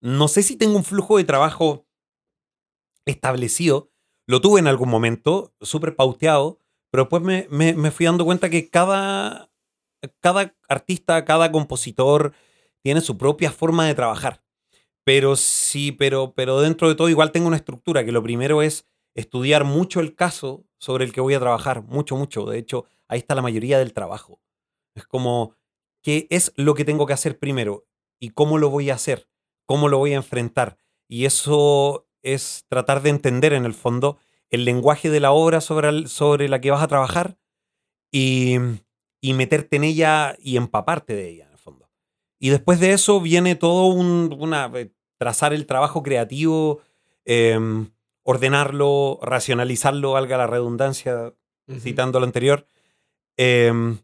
[0.00, 1.86] no sé si tengo un flujo de trabajo
[3.04, 3.92] establecido.
[4.26, 6.58] Lo tuve en algún momento, súper pauteado,
[6.90, 9.52] pero después me, me, fui dando cuenta que cada,
[10.18, 12.34] cada artista, cada compositor
[12.86, 14.44] tiene su propia forma de trabajar.
[15.02, 18.86] Pero sí, pero, pero dentro de todo igual tengo una estructura, que lo primero es
[19.16, 22.44] estudiar mucho el caso sobre el que voy a trabajar, mucho, mucho.
[22.46, 24.40] De hecho, ahí está la mayoría del trabajo.
[24.94, 25.56] Es como,
[26.00, 27.88] ¿qué es lo que tengo que hacer primero?
[28.20, 29.28] ¿Y cómo lo voy a hacer?
[29.64, 30.78] ¿Cómo lo voy a enfrentar?
[31.08, 34.16] Y eso es tratar de entender en el fondo
[34.48, 37.36] el lenguaje de la obra sobre, sobre la que vas a trabajar
[38.12, 38.58] y,
[39.20, 41.45] y meterte en ella y empaparte de ella, el.
[42.38, 46.80] Y después de eso viene todo un, una, eh, trazar el trabajo creativo,
[47.24, 47.90] em,
[48.22, 51.34] ordenarlo, racionalizarlo, valga la redundancia,
[51.80, 52.66] citando lo anterior.
[53.36, 53.98] Em,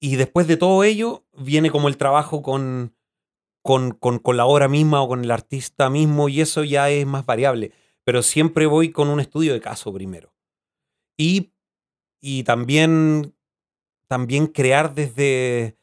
[0.00, 2.94] y después de todo ello, viene como el trabajo con,
[3.62, 7.24] con, con, la obra misma o con el artista mismo, y eso ya es más
[7.26, 7.72] variable.
[8.04, 10.32] Pero siempre voy con un estudio de caso primero.
[11.16, 11.52] Y,
[12.20, 13.34] y también,
[14.06, 15.76] también crear desde,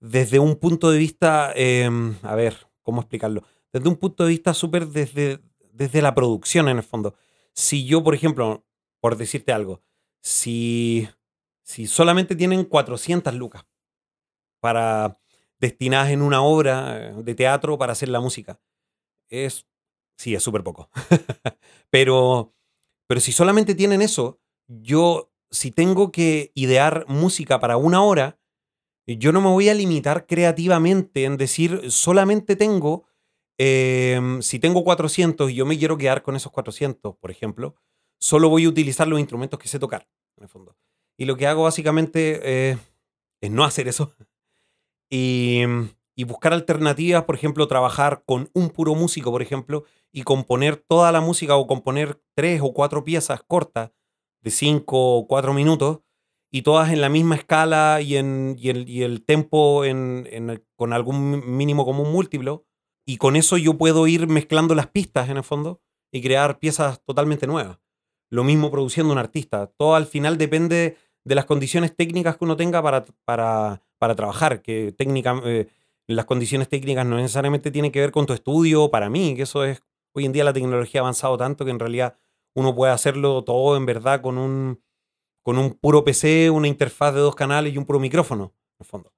[0.00, 3.44] desde un punto de vista, em, a ver, ¿cómo explicarlo?
[3.72, 5.40] Desde un punto de vista súper desde,
[5.72, 7.14] desde la producción en el fondo.
[7.52, 8.64] Si yo, por ejemplo,
[9.00, 9.82] por decirte algo,
[10.22, 11.08] si,
[11.62, 13.64] si solamente tienen 400 lucas
[14.60, 15.18] para
[15.58, 18.58] destinadas en una obra de teatro para hacer la música,
[19.28, 19.66] es,
[20.16, 20.90] sí, es súper poco.
[21.90, 22.54] pero,
[23.06, 28.39] pero si solamente tienen eso, yo, si tengo que idear música para una hora,
[29.18, 33.04] yo no me voy a limitar creativamente en decir solamente tengo,
[33.58, 37.74] em, si tengo 400 y yo me quiero quedar con esos 400, por ejemplo,
[38.18, 40.76] solo voy a utilizar los instrumentos que sé tocar, en el fondo.
[41.16, 42.78] Y lo que hago básicamente eh,
[43.40, 44.14] es no hacer eso
[45.10, 45.62] y,
[46.14, 51.12] y buscar alternativas, por ejemplo, trabajar con un puro músico, por ejemplo, y componer toda
[51.12, 53.90] la música o componer tres o cuatro piezas cortas
[54.42, 56.00] de cinco o cuatro minutos
[56.50, 60.64] y todas en la misma escala y, en, y el, y el tempo en, en
[60.76, 62.66] con algún mínimo común múltiplo.
[63.06, 65.80] Y con eso yo puedo ir mezclando las pistas en el fondo
[66.12, 67.78] y crear piezas totalmente nuevas.
[68.30, 69.66] Lo mismo produciendo un artista.
[69.76, 74.62] Todo al final depende de las condiciones técnicas que uno tenga para, para, para trabajar,
[74.62, 75.68] que técnica, eh,
[76.06, 79.64] las condiciones técnicas no necesariamente tienen que ver con tu estudio, para mí, que eso
[79.64, 79.82] es,
[80.14, 82.16] hoy en día la tecnología ha avanzado tanto que en realidad
[82.54, 84.80] uno puede hacerlo todo en verdad con un,
[85.50, 88.86] con un puro PC, una interfaz de dos canales y un puro micrófono, en el
[88.86, 89.12] fondo.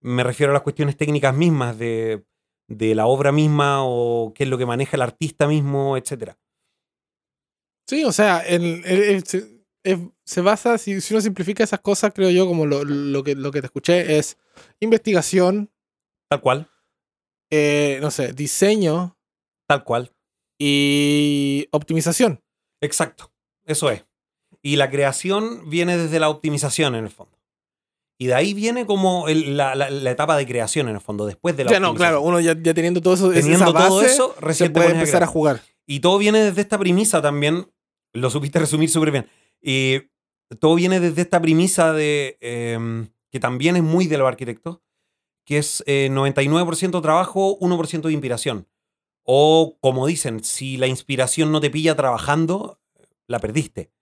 [0.00, 2.24] Me refiero a las cuestiones técnicas mismas de,
[2.66, 6.36] de la obra misma o qué es lo que maneja el artista mismo, etcétera.
[7.88, 9.24] Sí, o sea, el- el-
[9.84, 13.36] el- se, basa, si, si uno simplifica esas cosas, creo yo, como lo, lo que,
[13.36, 14.36] lo que te escuché, es
[14.80, 15.70] investigación,
[16.28, 16.68] Tal cual,
[17.52, 19.16] eh, no sé, diseño
[19.68, 20.12] tal cual.
[20.60, 22.42] y optimización.
[22.82, 23.32] Exacto,
[23.64, 24.04] eso es.
[24.62, 27.38] Y la creación viene desde la optimización en el fondo.
[28.20, 31.24] Y de ahí viene como el- la, la- la etapa de creación en el fondo,
[31.26, 33.88] después de la Ya no, claro, uno ya, ya teniendo todo eso, Teniendo esa base,
[33.88, 35.62] todo eso, recién puede a empezar a jugar.
[35.86, 37.70] Y todo viene desde esta premisa también,
[38.12, 39.26] lo supiste resumir súper bien.
[39.62, 40.00] Y
[40.58, 44.80] todo viene desde esta premisa de em, que también es muy de los arquitectos,
[45.46, 48.66] que es eh, 99% trabajo, 1% de inspiración.
[49.22, 52.80] O como dicen, si la inspiración no te pilla trabajando,
[53.28, 53.92] la perdiste.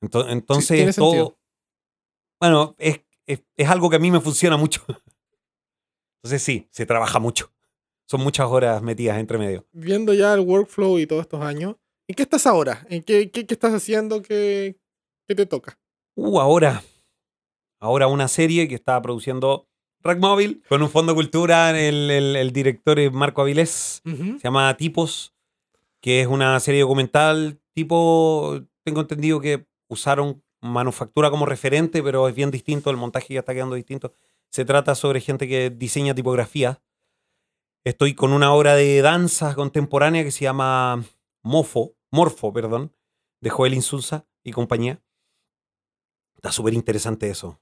[0.00, 0.94] Entonces, sentido.
[1.28, 1.38] todo.
[2.40, 4.82] Bueno, es, es, es algo que a mí me funciona mucho.
[6.22, 7.52] Entonces, sí, se trabaja mucho.
[8.08, 9.66] Son muchas horas metidas entre medio.
[9.72, 11.76] Viendo ya el workflow y todos estos años,
[12.08, 12.86] ¿en qué estás ahora?
[12.88, 14.22] ¿En qué, qué, qué estás haciendo?
[14.22, 14.76] ¿Qué,
[15.26, 15.78] qué te toca?
[16.14, 16.82] Uh, ahora.
[17.80, 19.68] Ahora una serie que está produciendo
[20.02, 21.70] Rack Móvil con un fondo de cultura.
[21.78, 24.02] El, el- el director es Marco Avilés.
[24.04, 25.34] Se llama Tipos,
[26.00, 28.60] que es una serie documental tipo.
[28.84, 32.90] Tengo entendido que usaron manufactura como referente, pero es bien distinto.
[32.90, 34.12] El montaje ya está quedando distinto.
[34.50, 36.82] Se trata sobre gente que diseña tipografía.
[37.84, 41.04] Estoy con una obra de danza contemporánea que se llama
[41.42, 42.92] Mofo, Morfo, perdón,
[43.40, 45.00] de Joel Insulza y compañía.
[46.34, 47.60] Está súper interesante eso.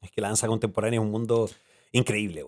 [0.00, 1.48] Es que la danza contemporánea es un mundo
[1.92, 2.46] increíble.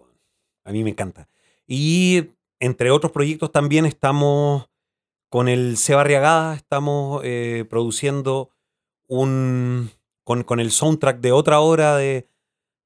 [0.65, 1.29] A mí me encanta.
[1.67, 4.69] Y entre otros proyectos también estamos
[5.29, 8.52] con el Seba Arriagada, estamos eh, produciendo
[9.21, 9.91] un.
[10.25, 12.29] Con, con el soundtrack de otra obra de,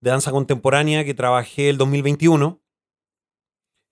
[0.01, 2.61] danza contemporánea que trabajé el 2021.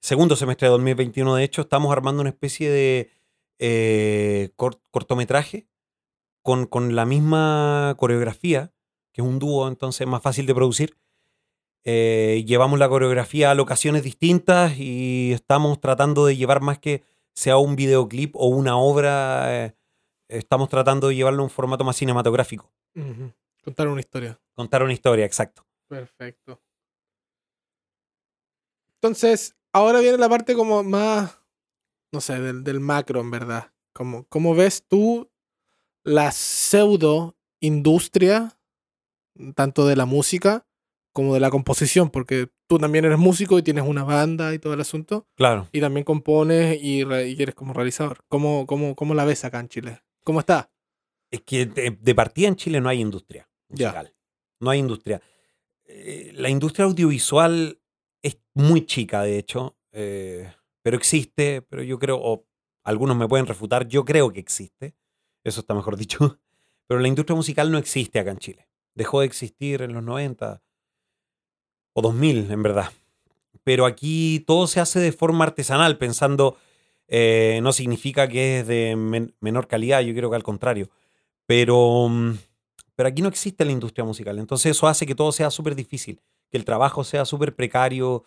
[0.01, 3.11] Segundo semestre de 2021, de hecho, estamos armando una especie de
[3.59, 5.67] eh, cort- cortometraje
[6.43, 8.73] con, con la misma coreografía,
[9.13, 10.97] que es un dúo, entonces es más fácil de producir.
[11.85, 17.03] Eh, llevamos la coreografía a locaciones distintas y estamos tratando de llevar más que
[17.35, 19.75] sea un videoclip o una obra, eh,
[20.29, 22.73] estamos tratando de llevarlo a un formato más cinematográfico.
[23.63, 24.41] Contar una historia.
[24.55, 25.67] Contar una historia, exacto.
[25.89, 26.61] Perfecto.
[29.01, 31.39] Entonces, ahora viene la parte como más,
[32.13, 33.73] no sé, del, del macro, en verdad.
[33.93, 35.31] Como, ¿Cómo ves tú
[36.05, 38.59] la pseudo industria,
[39.55, 40.67] tanto de la música
[41.13, 42.11] como de la composición?
[42.11, 45.69] Porque tú también eres músico y tienes una banda y todo el asunto, Claro.
[45.73, 48.25] y también compones y, y eres como realizador.
[48.29, 50.03] ¿Cómo, cómo, ¿Cómo la ves acá en Chile?
[50.25, 50.71] ¿Cómo está?
[51.31, 53.89] Es que de, de partida en Chile no hay industria Ya.
[53.89, 54.15] musical.
[54.61, 55.21] No hay industria.
[55.85, 57.79] Eh, la industria audiovisual
[58.23, 62.47] es muy chica, de hecho, eh, pero existe, pero yo creo, o
[62.85, 64.95] algunos me pueden refutar, yo creo que existe,
[65.45, 66.41] eso está mejor dicho,
[66.87, 68.69] pero la industria musical no existe acá en Chile.
[68.95, 70.63] Dejó de existir en los 90
[71.95, 72.91] o 2000, en verdad.
[73.65, 76.57] Pero aquí todo se hace de forma artesanal, pensando,
[77.09, 80.91] eh, no significa que es de men- menor calidad, yo creo que al contrario.
[81.47, 82.35] Pero, mm,
[82.97, 84.39] pero aquí no existe la industria musical.
[84.39, 88.25] Entonces eso hace que todo sea súper difícil, que el trabajo sea súper precario,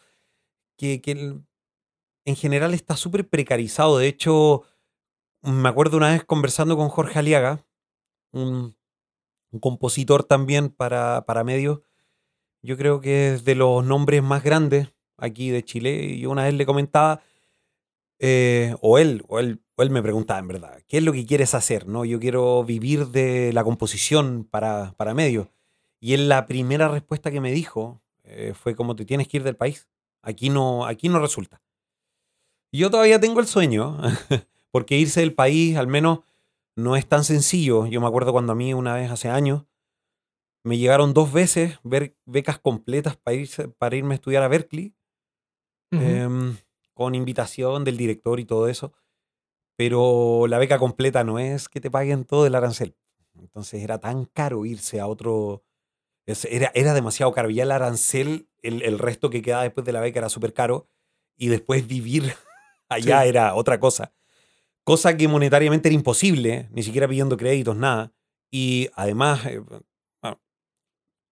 [0.78, 1.44] que, que el-
[2.26, 3.98] en general está súper precarizado.
[4.00, 4.64] De hecho,
[5.44, 7.66] me acuerdo una vez conversando con Jorge Aliaga,
[8.34, 8.78] un,
[9.52, 11.82] un compositor también para, para medios.
[12.64, 16.06] Yo creo que es de los nombres más grandes aquí de Chile.
[16.06, 17.22] Y una vez le comentaba,
[18.20, 21.26] eh, o él, o él, o él me preguntaba en verdad, ¿qué es lo que
[21.26, 21.88] quieres hacer?
[21.88, 22.06] ¿No?
[22.06, 25.48] Yo quiero vivir de la composición para, para medios.
[26.00, 29.44] Y él la primera respuesta que me dijo eh, fue como te tienes que ir
[29.44, 29.88] del país.
[30.22, 31.62] Aquí no, aquí no resulta.
[32.72, 33.98] Yo todavía tengo el sueño,
[34.72, 36.20] porque irse del país al menos
[36.76, 37.88] no es tan sencillo.
[37.88, 39.64] Yo me acuerdo cuando a mí una vez hace años
[40.66, 44.94] Me llegaron dos veces ver becas completas para, irse- para irme a estudiar a Berkeley,
[46.98, 48.92] con invitación del director y todo eso.
[49.78, 52.98] Pero la beca completa no es que te paguen todo el arancel.
[53.40, 55.64] Entonces era tan caro irse a otro.
[56.26, 57.50] Era, era demasiado caro.
[57.52, 60.90] Ya el arancel, el, el resto que quedaba después de la beca era súper caro.
[61.38, 62.34] Y después vivir
[62.90, 63.30] allá Sí.
[63.30, 64.14] era otra cosa.
[64.84, 68.14] Cosa que monetariamente era imposible, ni siquiera pidiendo créditos, nada.
[68.52, 70.42] Y además, eh, bueno,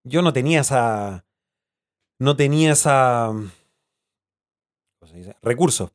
[0.03, 1.25] yo no tenía esa.
[2.19, 3.31] No tenía esa.
[5.05, 5.35] ¿Cómo se dice?
[5.41, 5.91] Recursos.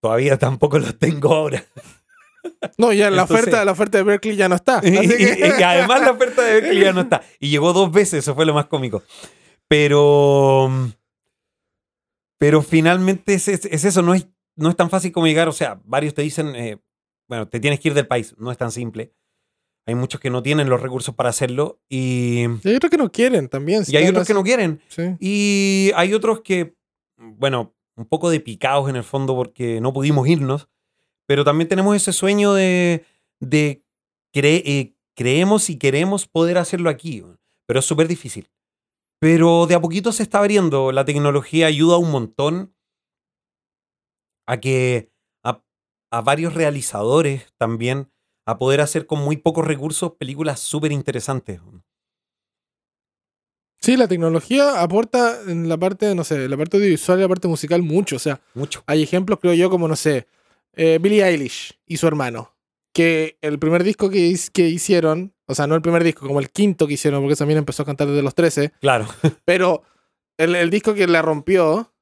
[0.00, 1.64] Todavía tampoco los tengo ahora.
[2.76, 4.78] No, ya la Entonces- oferta, la oferta de Berkeley ya no está.
[4.78, 7.22] Así que- y- y además la oferta de Berkeley ya no está.
[7.40, 9.02] Y llegó dos veces, eso fue lo más cómico.
[9.66, 10.70] Pero.
[12.38, 15.48] Pero finalmente es, es- es eso, no es, no es tan fácil como llegar.
[15.48, 16.78] O sea, varios te dicen, eh,
[17.28, 18.34] bueno, te tienes que ir del país.
[18.38, 19.14] No es tan simple.
[19.86, 21.80] Hay muchos que no tienen los recursos para hacerlo.
[21.88, 23.86] Y, Y hay otros que no quieren también.
[23.86, 24.82] si y hay otros que no quieren.
[24.88, 25.02] Sí.
[25.18, 26.74] Y hay otros que,
[27.36, 30.68] bueno, un poco de picados en el fondo porque no pudimos irnos,
[31.26, 33.04] pero también tenemos ese sueño de,
[33.40, 33.84] de
[34.34, 37.24] eh, creemos y queremos poder hacerlo aquí,
[37.66, 38.50] pero es súper difícil.
[39.20, 42.74] Pero de a poquito se está abriendo, la tecnología ayuda un montón
[44.46, 45.10] a que
[45.42, 45.62] a,
[46.10, 48.10] a varios realizadores también
[48.46, 51.60] a poder hacer con muy pocos recursos películas súper interesantes.
[53.84, 57.48] Sí, la tecnología aporta en la parte, no sé, la parte audiovisual y la parte
[57.48, 58.16] musical mucho.
[58.16, 58.82] O sea, Mucho.
[58.86, 60.26] hay ejemplos, creo yo, como, no sé,
[60.72, 62.54] eh, Billie Eilish y su hermano.
[62.94, 66.48] Que el primer disco que, que hicieron, o sea, no el primer disco, como el
[66.50, 69.06] quinto que hicieron, porque también empezó a cantar desde los 13, Claro.
[69.44, 69.82] pero
[70.38, 71.92] el, el disco que la rompió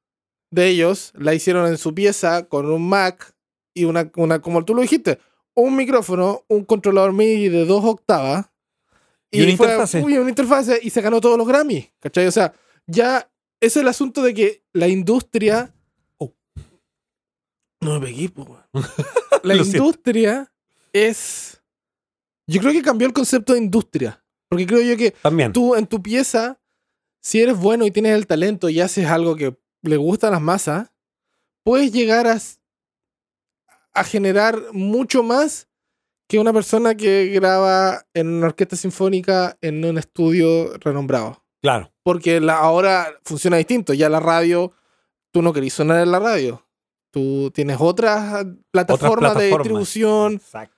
[0.51, 3.35] de ellos, la hicieron en su pieza con un Mac
[3.73, 5.19] y una, una como tú lo dijiste,
[5.55, 8.45] un micrófono, un controlador MIDI de dos octavas.
[9.33, 10.01] Y una fue- interfase.
[10.01, 11.89] uy, una interfase y se ganó todos los Grammy.
[11.99, 12.27] ¿Cachai?
[12.27, 12.53] O sea,
[12.87, 15.73] ya es el asunto de que la industria.
[16.17, 16.33] Oh.
[17.81, 18.31] No me pegué.
[19.43, 19.77] La siento.
[19.77, 20.51] industria
[20.93, 21.61] es.
[22.47, 24.23] Yo creo que cambió el concepto de industria.
[24.49, 25.51] Porque creo yo que También.
[25.51, 26.59] tú en tu pieza,
[27.21, 30.41] si eres bueno y tienes el talento y haces algo que le gusta a las
[30.41, 30.91] masas,
[31.63, 32.37] puedes llegar a,
[33.93, 35.67] a generar mucho más
[36.27, 41.43] que una persona que graba en una orquesta sinfónica en un estudio renombrado.
[41.61, 41.91] Claro.
[42.03, 43.93] Porque la, ahora funciona distinto.
[43.93, 44.73] Ya la radio,
[45.31, 46.65] tú no querís sonar en la radio.
[47.11, 50.75] Tú tienes otras plataformas de distribución Exacto.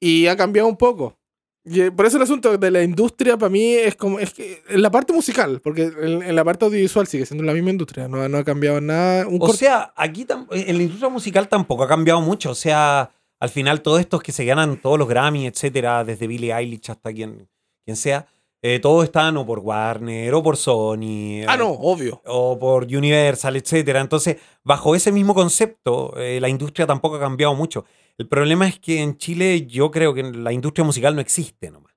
[0.00, 1.18] y ha cambiado un poco.
[1.64, 4.62] Y, eh, por eso el asunto de la industria para mí es como es que
[4.68, 8.06] en la parte musical, porque en, en la parte audiovisual sigue siendo la misma industria,
[8.06, 9.26] no, no ha cambiado nada.
[9.26, 12.50] Un O sea, aquí en la industria musical tampoco ha cambiado mucho.
[12.50, 16.52] O sea, al final todos estos que se ganan todos los Grammy, etcétera, desde Billie
[16.52, 17.48] Eilish hasta quien,
[17.84, 18.26] quien sea,
[18.60, 21.44] eh, todos están o por Warner o por Sony.
[21.46, 22.20] ah, eh, no, obvio.
[22.26, 24.00] O por Universal, etcétera.
[24.00, 27.84] Entonces, bajo ese mismo concepto, eh, la industria tampoco ha cambiado mucho.
[28.16, 31.94] El problema es que en Chile yo creo que la industria musical no existe nomás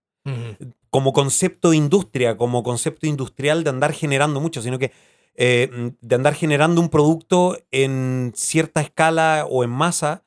[0.91, 4.91] como concepto de industria, como concepto industrial de andar generando mucho, sino que
[5.35, 10.25] eh, de andar generando un producto en cierta escala o en masa,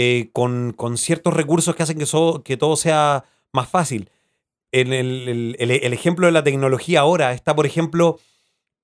[0.00, 2.06] eh, con, con ciertos recursos que hacen que,
[2.44, 4.10] que todo sea más fácil.
[4.70, 8.18] En el- el ejemplo de la tecnología ahora está, por ejemplo,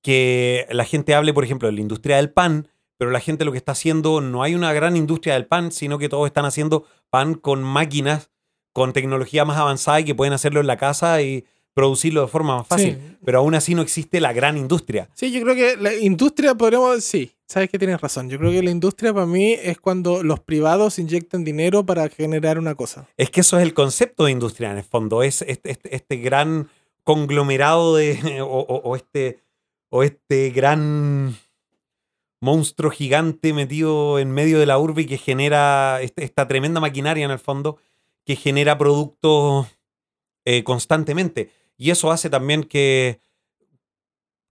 [0.03, 3.53] que la gente hable, por ejemplo, de la industria del pan, pero la gente lo
[3.53, 6.85] que está haciendo, no hay una gran industria del pan, sino que todos están haciendo
[7.11, 8.31] pan con máquinas,
[8.73, 11.45] con tecnología más avanzada y que pueden hacerlo en la casa y
[11.75, 12.95] producirlo de forma más fácil.
[12.95, 13.17] Sí.
[13.25, 15.09] Pero aún así no existe la gran industria.
[15.15, 18.31] Sí, yo creo que la industria podríamos, sí, sabes que tienes razón.
[18.31, 22.59] Yo creo que la industria para mí es cuando los privados inyectan dinero para generar
[22.59, 23.09] una cosa.
[23.17, 26.17] Es que eso es el concepto de industria en el fondo, es este, este- este
[26.19, 26.69] gran
[27.03, 29.41] conglomerado de, o, o- o este,
[29.91, 31.35] o este gran
[32.41, 37.25] monstruo gigante metido en medio de la urbe y que genera este- esta tremenda maquinaria
[37.25, 37.79] en el fondo
[38.27, 39.67] que genera productos
[40.47, 41.51] eh, constantemente.
[41.77, 43.21] Y eso hace también que,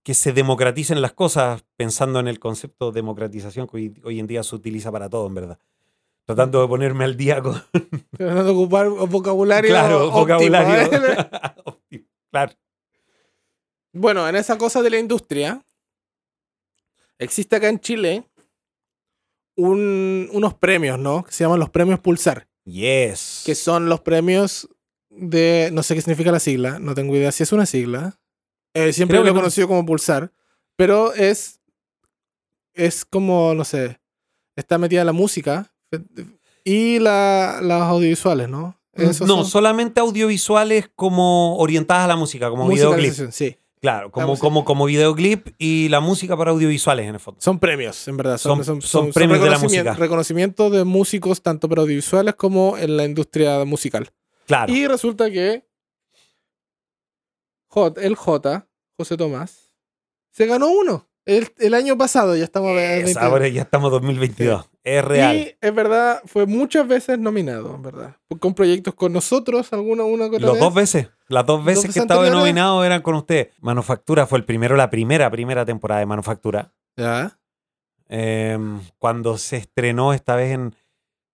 [0.04, 4.28] que se democraticen las cosas, pensando en el concepto de democratización que hoy, hoy en
[4.28, 5.60] día se utiliza para todo, en verdad.
[6.26, 7.62] Tratando de ponerme al día con,
[8.18, 9.70] Tratando de ocupar vocabulario.
[9.70, 10.90] claro, óptimo, vocabulario.
[11.92, 12.06] ¿eh?
[12.32, 12.54] claro.
[13.94, 15.64] Bueno, en esa cosa de la industria,
[17.20, 18.24] existe acá en Chile
[19.56, 21.24] un- unos premios, ¿no?
[21.24, 23.44] Que se llaman los premios Pulsar, Yes.
[23.46, 24.68] que son los premios
[25.16, 28.18] de, no sé qué significa la sigla, no tengo idea si es una sigla.
[28.74, 30.32] Eh, siempre Creo lo he conocido como Pulsar,
[30.76, 31.60] pero es,
[32.74, 34.00] es como, no sé,
[34.56, 35.72] está metida la música
[36.64, 38.80] y la, las audiovisuales, ¿no?
[38.94, 43.14] Esos no, son solamente audiovisuales como orientadas a la música, como videoclip.
[43.32, 47.42] Sí, Claro, como, como, como videoclip y la música para audiovisuales en el fondo.
[47.42, 48.38] son premios, en verdad.
[48.38, 49.94] Son, Son- son premios de la música.
[49.94, 54.10] Reconocimiento de músicos, tanto para audiovisuales como en la industria musical.
[54.46, 54.72] Claro.
[54.74, 55.66] Y resulta que
[57.68, 58.68] J, el J,
[58.98, 59.72] José Tomás,
[60.32, 61.08] se ganó uno.
[61.26, 63.20] El, el año pasado, ya estamos Es, 20.
[63.22, 64.70] ahora ya estamos 2022.
[64.84, 65.38] Es real.
[65.38, 68.18] Y es verdad, fue muchas veces nominado, en verdad.
[68.40, 70.60] Con proyectos con nosotros, alguna una otra Los vez.
[70.60, 71.08] dos veces.
[71.30, 73.52] Las dos veces veces que estaba nominado eran con usted.
[73.62, 76.74] Manufactura fue el primero, la primera, primera temporada de Manufactura.
[76.98, 77.40] Ya.
[78.10, 80.76] Em, cuando se estrenó esta vez en.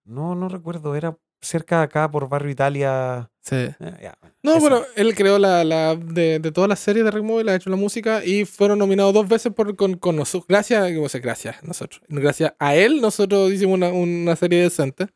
[0.03, 3.29] No, no recuerdo, era cerca de acá por Barrio Italia.
[3.41, 3.55] Sí.
[3.55, 4.11] Eh,
[4.43, 4.59] No, esa.
[4.59, 7.69] bueno, él creó la, la de, de todas las series de Rick Móvil, ha hecho
[7.69, 10.47] la música y fueron nominados dos veces por, con, con nosotros.
[10.47, 12.01] Gracias, o sea, gracias, nosotros.
[12.07, 15.07] Gracias a él, nosotros hicimos una, una serie decente.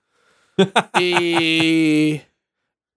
[1.00, 2.22] y.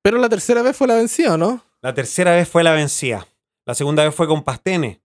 [0.02, 1.62] Pero la tercera vez fue la vencida, ¿no?
[1.82, 3.26] La tercera vez fue la vencida.
[3.64, 5.00] La segunda vez fue con Pastene,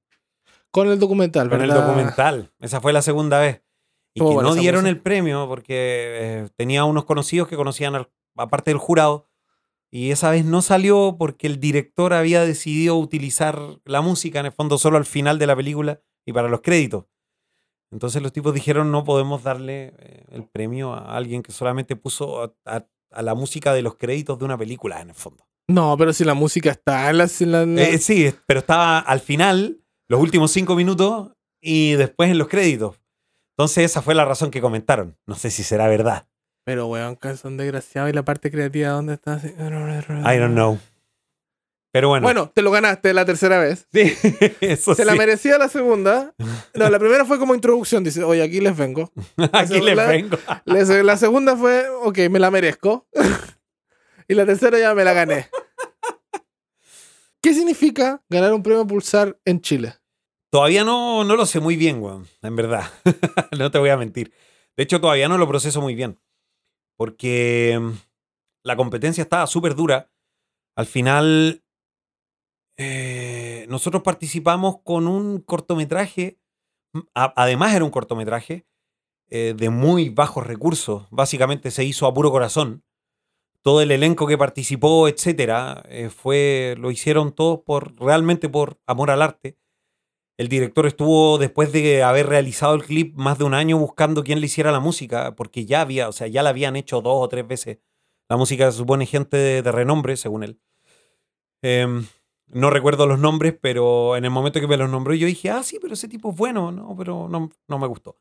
[0.70, 1.86] Con el documental, con el ¿verdad?
[1.88, 2.52] documental.
[2.60, 3.62] Esa fue la segunda vez.
[4.14, 8.72] Y que no dieron el premio porque eh, tenía unos conocidos que conocían, al- aparte
[8.72, 9.30] del jurado.
[9.94, 14.52] Y esa vez no salió porque el director había decidido utilizar la música en el
[14.54, 17.06] fondo solo al final de la película y para los créditos.
[17.92, 22.42] Entonces los tipos dijeron no podemos darle eh, el premio a alguien que solamente puso
[22.44, 25.46] a, a- a la música de los créditos de una película en el fondo.
[25.68, 29.82] No, pero si la música está la- en la- Eh, sí, pero estaba al final,
[30.08, 31.32] los últimos cinco minutos
[31.62, 32.98] y después en los créditos.
[33.62, 35.18] Entonces esa fue la razón que comentaron.
[35.28, 36.28] No sé si será verdad.
[36.64, 39.34] Pero, weón, son desgraciados y la parte creativa, ¿dónde está?
[39.36, 40.80] Así- I don't know.
[41.92, 42.24] Pero bueno.
[42.24, 43.86] Bueno, te lo ganaste la tercera vez.
[43.94, 44.16] Sí,
[44.62, 45.18] eso Se la sí.
[45.18, 46.34] merecía la segunda.
[46.74, 48.04] No, la primera fue como introducción.
[48.04, 49.12] Dice, oye, aquí les vengo.
[49.54, 50.38] Aquí les la- vengo.
[50.66, 53.08] La, la segunda fue, ok, me la merezco.
[54.28, 55.50] y la tercera ya me la gané.
[57.42, 59.96] ¿Qué significa ganar un premio Pulsar en Chile?
[60.52, 62.28] Todavía no, no lo sé muy bien, weón.
[62.42, 62.92] En verdad.
[63.58, 64.34] no te voy a mentir.
[64.76, 66.20] De hecho, todavía no lo proceso muy bien.
[66.98, 67.92] Porque mm,
[68.64, 70.12] la competencia estaba súper dura.
[70.76, 71.64] Al final,
[72.78, 76.38] eh, nosotros participamos con un cortometraje.
[76.94, 78.66] mm, además, era un cortometraje
[79.30, 81.08] eh, de muy bajos recursos.
[81.12, 82.84] Básicamente se hizo a puro corazón.
[83.62, 89.12] Todo el elenco que participó, etcétera, eh, fue, lo hicieron todos por, realmente por amor
[89.12, 89.58] al arte.
[90.42, 94.40] El director estuvo, después de haber realizado el clip, más de un año buscando quién
[94.40, 97.30] le hiciera la música, porque ya había, o sea, ya la habían hecho dos o
[97.30, 97.78] tres veces.
[98.28, 100.60] La música se supone gente de, de renombre, según él.
[101.62, 102.08] Em,
[102.48, 105.62] no recuerdo los nombres, pero en el momento que me los nombró, yo dije, ah,
[105.62, 108.18] sí, pero ese tipo es bueno, no, pero no, no me gustó.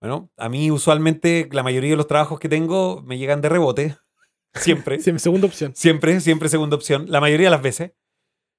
[0.00, 3.96] Bueno, a mí usualmente la mayoría de los trabajos que tengo me llegan de rebote,
[4.54, 4.98] siempre.
[4.98, 5.74] Mi segunda opción.
[5.74, 7.06] Siempre, siempre segunda opción.
[7.08, 7.90] La mayoría de las veces.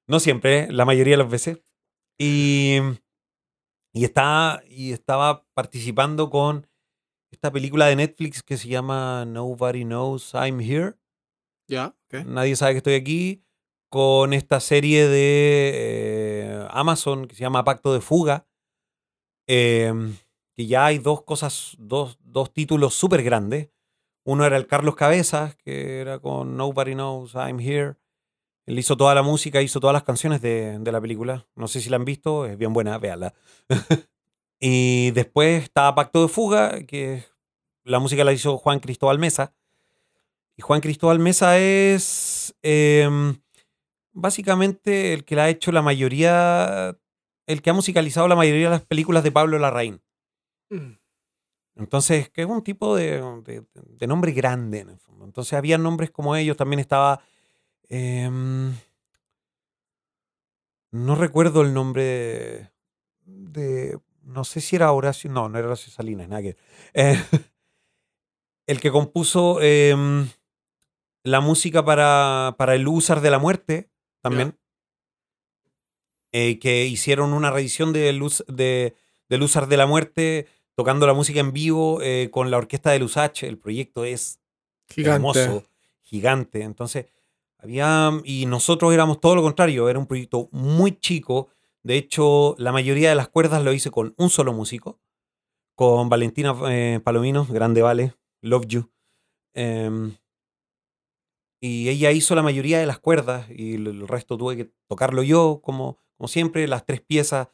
[0.07, 1.61] No siempre, la mayoría de las veces.
[2.19, 2.77] Y,
[3.93, 6.67] y, está, y estaba participando con
[7.31, 10.95] esta película de Netflix que se llama Nobody Knows I'm Here.
[11.69, 11.95] Ya.
[12.25, 13.43] Nadie sabe que estoy aquí.
[13.89, 18.45] Con esta serie de eh, Amazon que se llama Pacto de Fuga.
[19.47, 20.17] em,
[20.55, 23.69] que ya hay dos cosas, dos, dos títulos súper grandes.
[24.25, 27.95] Uno era el Carlos Cabezas, que era con Nobody Knows I'm Here.
[28.67, 31.47] Él hizo toda la música, hizo todas las canciones de, de la película.
[31.55, 33.33] No sé si la han visto, es bien buena, véanla.
[34.59, 37.23] y después estaba Pacto de Fuga, que
[37.83, 39.53] la música la hizo Juan Cristóbal Mesa.
[40.57, 43.39] Y Juan Cristóbal Mesa es em,
[44.11, 46.97] básicamente el que la ha hecho la mayoría,
[47.45, 50.01] el que ha musicalizado la mayoría de las películas de Pablo Larraín.
[50.69, 50.93] Mm.
[51.75, 55.25] Entonces, que es un tipo de, de- de nombre grande en el fondo.
[55.25, 56.57] Entonces, había nombres como ellos.
[56.57, 57.21] También estaba.
[57.89, 58.73] Em,
[60.91, 62.69] no recuerdo el nombre de,
[63.25, 65.29] de- No sé si era Horacio.
[65.31, 66.57] No, no era Horacio Salinas, nada que.
[66.93, 67.15] Eh,
[68.67, 70.27] el que compuso em,
[71.23, 73.89] la música para, para el Usar de la Muerte
[74.21, 74.57] también.
[76.33, 78.95] Eh, que hicieron una reedición de Luz, de,
[79.29, 82.99] del Usar de la Muerte tocando la música en vivo eh, con la orquesta de
[82.99, 83.43] Lusach.
[83.43, 84.39] El proyecto es
[84.89, 85.15] Gigante.
[85.15, 85.63] hermoso,
[86.01, 86.61] gigante.
[86.61, 87.05] Entonces,
[87.59, 88.11] había.
[88.23, 91.49] Y nosotros éramos todo lo contrario, era un proyecto muy chico.
[91.83, 94.99] De hecho, la mayoría de las cuerdas lo hice con un solo músico,
[95.75, 98.91] con Valentina eh, Palomino, grande Vale, Love You.
[99.55, 100.15] Em,
[101.61, 105.59] y ella hizo la mayoría de las cuerdas y el- resto tuve que tocarlo yo,
[105.63, 107.49] como, como siempre, las tres piezas,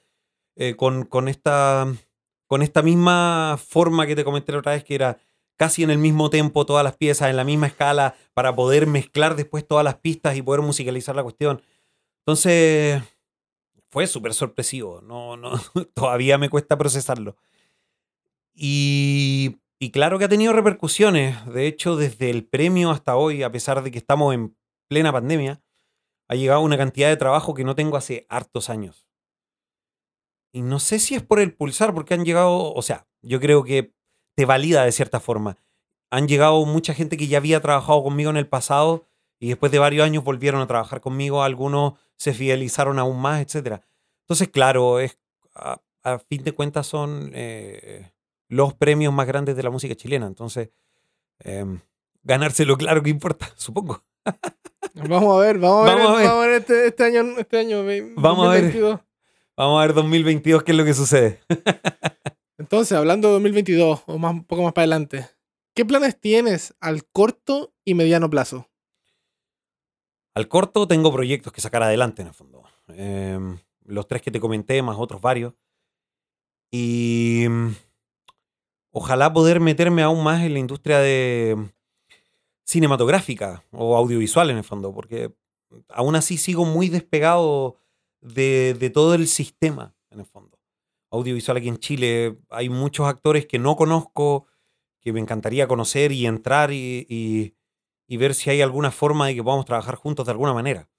[0.57, 1.87] eh, con, con, esta,
[2.47, 5.17] con esta misma forma que te comenté la otra vez, que era
[5.63, 9.37] casi en el mismo tempo todas las piezas, en la misma escala, para poder mezclar
[9.37, 11.61] después todas las pistas y poder musicalizar la cuestión.
[12.19, 13.01] Entonces,
[13.89, 14.99] fue súper sorpresivo.
[14.99, 15.53] No, no,
[15.93, 17.37] todavía me cuesta procesarlo.
[18.53, 21.45] Y, y claro que ha tenido repercusiones.
[21.45, 24.57] De hecho, desde el premio hasta hoy, a pesar de que estamos en
[24.89, 25.61] plena pandemia,
[26.27, 29.07] ha llegado una cantidad de trabajo que no tengo hace hartos años.
[30.51, 33.63] Y no sé si es por el pulsar, porque han llegado, o sea, yo creo
[33.63, 33.93] que
[34.35, 35.57] te valida de cierta forma.
[36.09, 39.07] Han llegado mucha gente que ya había trabajado conmigo en el pasado
[39.39, 43.81] y después de varios años volvieron a trabajar conmigo, algunos se fidelizaron aún más, etc.
[44.21, 45.17] Entonces, claro, es,
[45.53, 45.79] a,
[46.29, 48.11] fin de cuentas son eh,
[48.47, 50.27] los premios más grandes de la música chilena.
[50.27, 50.69] Entonces,
[51.39, 51.81] em,
[52.23, 54.03] ganárselo, claro que importa, supongo.
[54.93, 57.83] Vamos a ver, vamos a ver, vamos a ver, este, este, año, este año.
[58.15, 58.99] Vamos a ver.
[59.57, 61.39] Vamos a ver 2022 qué es lo que sucede.
[62.57, 65.29] Entonces, hablando de 2022 o más, un poco más para adelante,
[65.73, 68.69] ¿qué planes tienes al corto y mediano plazo?
[70.35, 72.63] Al corto tengo proyectos que sacar adelante en el fondo.
[72.89, 75.53] Em, los tres que te comenté, más otros varios.
[76.71, 77.69] Y mm,
[78.91, 81.71] ojalá poder meterme aún más en la industria de
[82.65, 85.33] cinematográfica o audiovisual en el fondo, porque
[85.89, 87.77] aún así sigo muy despegado
[88.21, 90.52] de, todo el sistema, en el fondo.
[91.13, 94.47] Audiovisual aquí en Chile, hay muchos actores que no conozco,
[94.99, 97.55] que me encantaría conocer y entrar y,
[98.09, 100.89] ver si hay alguna forma de que podamos trabajar juntos de alguna manera.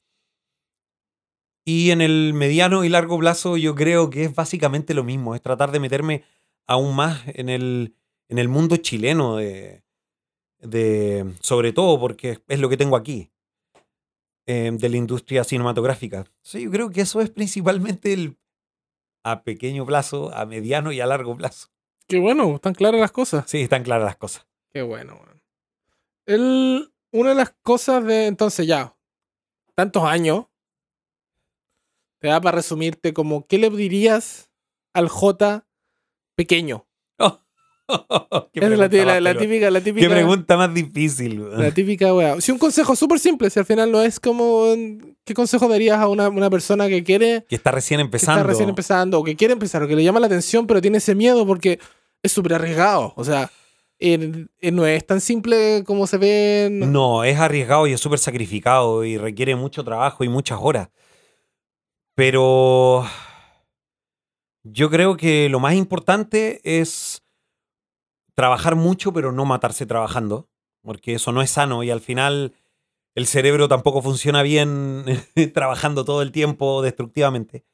[1.65, 5.43] Y en el mediano y largo plazo yo creo que es básicamente lo mismo, es
[5.43, 6.25] tratar de meterme
[6.67, 7.97] aún más en el,
[8.29, 9.85] en el mundo chileno, de,
[10.61, 13.33] de, sobre todo porque es lo que tengo aquí.
[14.47, 16.27] Em, de la industria cinematográfica.
[16.43, 18.37] Sí, yo creo que eso es principalmente el
[19.25, 21.68] a pequeño plazo, a mediano y a largo plazo.
[22.07, 23.45] Qué bueno, están claras las cosas.
[23.49, 24.47] Sí, están claras las cosas.
[24.72, 25.18] Qué bueno.
[26.27, 28.97] El, una de las cosas de entonces ya,
[29.75, 30.47] tantos años,
[32.20, 34.51] te da para resumirte como, ¿qué le dirías
[34.93, 35.66] al J
[36.37, 36.87] pequeño?
[38.53, 40.07] es la, típica, la típica.
[40.07, 41.51] Qué pregunta más difícil.
[41.59, 42.41] La típica, weá.
[42.41, 44.74] Si un consejo súper simple, si al final no es como.
[45.24, 47.45] ¿Qué consejo darías a una, una, persona que quiere.
[47.49, 48.41] Que está recién empezando.
[48.41, 50.99] está recién empezando, o que quiere empezar, o que le llama la atención, pero tiene
[50.99, 51.78] ese miedo porque
[52.22, 53.12] es súper arriesgado.
[53.16, 53.51] O sea,
[54.72, 56.68] no es tan simple como se ve.
[56.70, 60.89] No, es arriesgado y es súper sacrificado y requiere mucho trabajo y muchas horas.
[62.14, 63.05] Pero.
[64.66, 67.24] Yo creo que lo más importante es
[68.35, 70.49] trabajar mucho, pero no matarse trabajando,
[70.82, 72.55] porque eso no es sano y al final
[73.14, 75.05] el cerebro tampoco funciona bien
[75.55, 77.64] trabajando todo el tiempo destructivamente.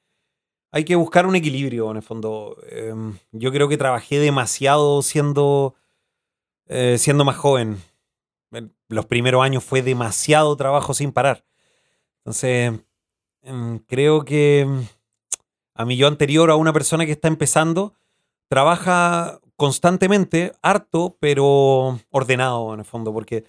[0.73, 2.57] Hay que buscar un equilibrio, en el fondo.
[2.69, 5.75] Em, yo creo que trabajé demasiado siendo,
[6.67, 7.79] eh, siendo más joven.
[8.89, 11.45] Los primeros años fue demasiado trabajo sin parar.
[12.19, 12.73] Entonces,
[13.43, 14.67] em, creo que
[15.75, 17.95] a mi yo anterior, a una persona que está empezando,
[18.49, 23.45] trabaja constantemente, harto, pero ordenado en el fondo, porque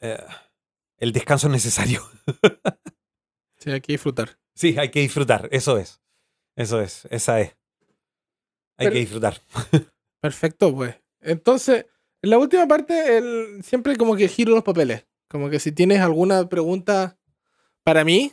[0.00, 0.18] eh,
[0.96, 2.02] el descanso es necesario.
[3.56, 4.36] sí, hay que disfrutar.
[4.56, 6.00] Sí, hay que disfrutar, eso es.
[6.56, 7.56] Eso es, esa es.
[8.78, 9.40] Hay que disfrutar.
[10.20, 10.96] Perfecto, pues.
[11.20, 11.86] Entonces,
[12.20, 15.06] en la última parte, el, siempre como que giro los papeles.
[15.28, 17.16] Como que si tienes alguna pregunta
[17.84, 18.32] para mí,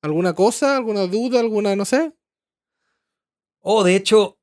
[0.00, 2.14] alguna cosa, alguna duda, alguna, no sé.
[3.60, 4.38] Oh, de hecho,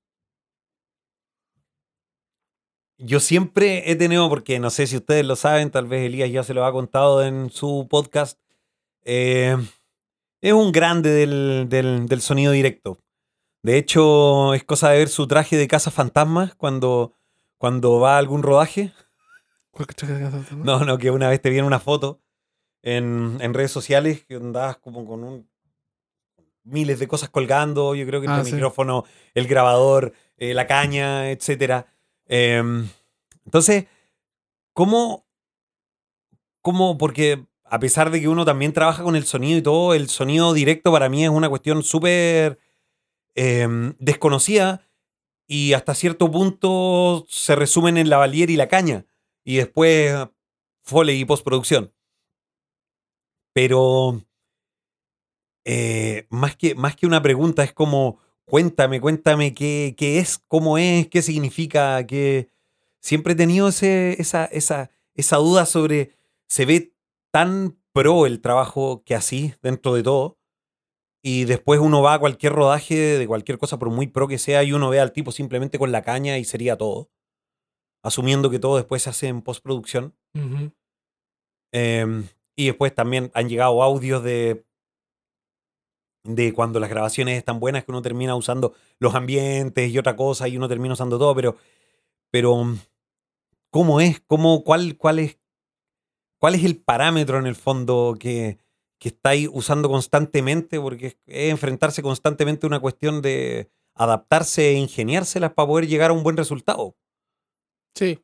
[2.98, 6.44] yo siempre he tenido, porque no sé si ustedes lo saben, tal vez Elías ya
[6.44, 8.40] se lo ha contado en su podcast,
[9.04, 9.58] eh,
[10.42, 13.00] es un grande del, sonido directo.
[13.62, 17.14] De hecho, es cosa de ver su traje de casa fantasmas cuando,
[17.58, 18.92] cuando va a algún rodaje.
[19.72, 22.20] ¿Cuál traje de casa No, no, que una vez te viene una foto
[22.82, 25.50] en, redes sociales que andabas como con un,
[26.64, 27.96] miles de cosas colgando.
[27.96, 31.88] Yo creo que el ah, micrófono, el grabador, eh, la caña, etcétera.
[32.28, 32.88] Em,
[33.46, 33.86] entonces,
[34.74, 35.26] ¿cómo,
[36.62, 36.98] ¿cómo?
[36.98, 40.54] Porque a pesar de que uno también trabaja con el sonido y todo, el sonido
[40.54, 42.60] directo para mí es una cuestión súper
[43.36, 44.82] em, desconocida
[45.48, 49.06] y hasta cierto punto se resumen en la valier y la caña
[49.44, 50.28] y después
[50.84, 51.94] foley y postproducción.
[53.54, 54.22] Pero
[55.66, 60.78] eh, más, que, más que una pregunta es como Cuéntame, cuéntame qué, qué es, cómo
[60.78, 62.50] es, qué significa, que
[63.00, 66.12] siempre he tenido ese, esa, esa, esa duda sobre,
[66.48, 66.94] se ve
[67.32, 70.38] tan pro el trabajo que así dentro de todo,
[71.24, 74.64] y después uno va a cualquier rodaje de cualquier cosa, por muy pro que sea,
[74.64, 77.10] y uno ve al tipo simplemente con la caña y sería todo.
[78.04, 80.14] asumiendo que todo después se hace en postproducción.
[81.72, 82.28] Em,
[82.58, 84.66] y después también han llegado audios de,
[86.24, 90.48] de cuando las grabaciones están buenas que uno termina usando los ambientes y otra cosa
[90.48, 91.58] y uno termina usando todo, pero,
[92.32, 92.76] pero
[93.70, 94.22] ¿cómo es?
[94.22, 95.38] ¿Cómo, cuál, cuál, es,
[96.40, 98.58] ¿Cuál es el parámetro en el fondo que,
[99.00, 100.80] que estáis usando constantemente?
[100.80, 106.12] Porque es, es enfrentarse constantemente a una cuestión de adaptarse e ingeniárselas para poder llegar
[106.12, 106.96] a un buen resultado.
[107.96, 108.20] Sí.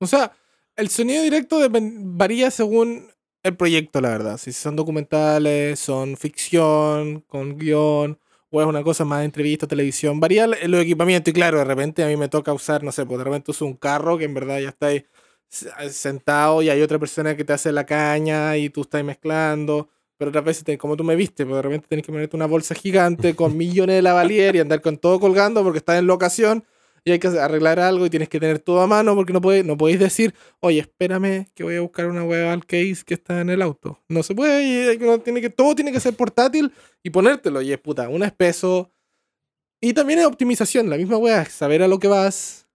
[0.00, 0.32] O sea,
[0.76, 3.12] el sonido directo varía según
[3.42, 4.36] el proyecto, la verdad.
[4.38, 8.18] Si son documentales, son ficción, con guion,
[8.50, 10.20] o es una cosa más de entrevista, televisión.
[10.20, 13.06] Varía el- los equipamientos y claro, de repente a mí me toca usar, no sé,
[13.06, 15.04] pues de repente uso un carro que en verdad ya está ahí
[15.90, 19.88] sentado y hay otra persona que te hace la caña y tú estás mezclando.
[20.16, 22.74] Pero otras veces, como tú me viste, pues de repente tienes que ponerte una bolsa
[22.74, 26.64] gigante con millones de lavalier y andar con todo colgando porque estás en locación
[27.04, 29.64] y hay que arreglar algo y tienes que tener todo a mano porque no, puede,
[29.64, 33.40] no podéis decir, oye, espérame que voy a buscar una web al case que está
[33.40, 33.98] en el auto.
[34.08, 36.72] No se puede, y uno tiene que, todo tiene que ser portátil
[37.02, 37.62] y ponértelo.
[37.62, 38.92] Y es puta, un espeso.
[39.80, 42.68] Y también es optimización, la misma web, saber a lo que vas,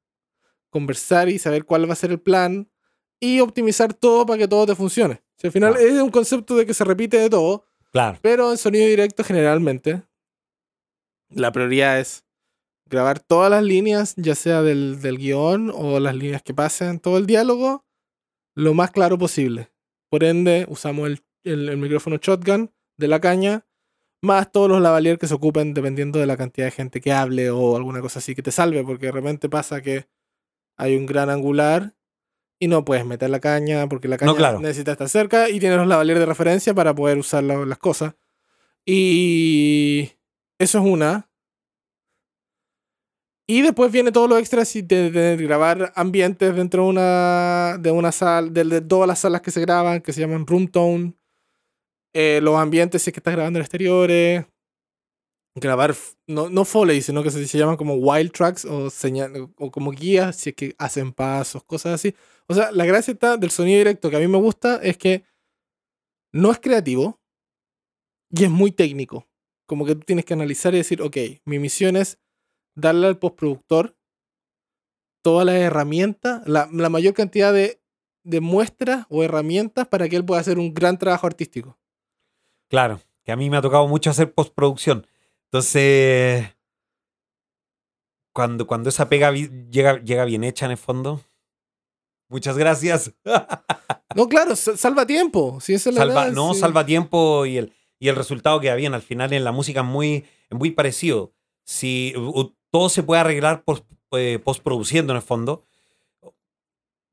[0.71, 2.67] conversar y saber cuál va a ser el plan
[3.19, 5.21] y optimizar todo para que todo te funcione.
[5.37, 5.87] Si al final Claro.
[5.87, 8.17] es un concepto de que se repite de todo, Claro.
[8.21, 10.01] pero en sonido directo generalmente
[11.29, 12.24] la prioridad es
[12.87, 17.17] grabar todas las líneas, ya sea del, del guion o las líneas que pasen, todo
[17.17, 17.85] el diálogo,
[18.55, 19.71] lo más claro posible.
[20.09, 23.65] Por ende, usamos el, el- el micrófono shotgun de la caña,
[24.21, 27.49] más todos los lavalier que se ocupen dependiendo de la cantidad de gente que hable
[27.49, 30.07] o alguna cosa así que te salve, porque de repente pasa que
[30.77, 31.95] hay un gran angular
[32.59, 34.59] y no puedes meter la caña porque la caña claro.
[34.61, 38.15] necesita estar cerca y tienes los lavalier de referencia para poder usar la- las cosas.
[38.85, 40.11] Y
[40.59, 41.29] eso es una.
[43.47, 48.11] Y después viene todo lo extra de, de grabar ambientes dentro de una, de una
[48.11, 51.13] sala, de, todas las salas que se graban, que se llaman room tone.
[52.13, 54.45] Eh, los ambientes si es que estás grabando en exteriores.
[55.57, 55.95] Grabar,
[56.27, 59.91] no, no foley, sino que se, se llaman como wild tracks o, señal, o como
[59.91, 62.15] guías, si es que hacen pasos, cosas así.
[62.47, 65.23] O sea, la gracia está del sonido directo que a mí me gusta es que
[66.33, 67.21] no es creativo
[68.31, 69.27] y es muy técnico.
[69.67, 72.19] Como que tú tienes que analizar y decir, ok, mi misión es
[72.75, 73.97] darle al postproductor
[75.23, 77.81] todas las herramientas, la, la mayor cantidad de,
[78.23, 81.77] de muestras o herramientas para que él pueda hacer un gran trabajo artístico.
[82.69, 85.07] Claro, que a mí me ha tocado mucho hacer postproducción.
[85.45, 86.47] Entonces,
[88.33, 91.21] cuando, cuando esa pega llega, llega bien hecha en el fondo,
[92.29, 93.13] muchas gracias.
[94.15, 95.59] No, claro, sa- salva tiempo.
[95.59, 96.61] Si esa es la salva, no, sí.
[96.61, 98.93] salva tiempo y el, y el resultado queda bien.
[98.93, 101.33] Al final en la música es muy, muy parecido.
[101.65, 102.13] Si
[102.75, 105.63] todo se puede arreglar post, eh, postproduciendo en el fondo,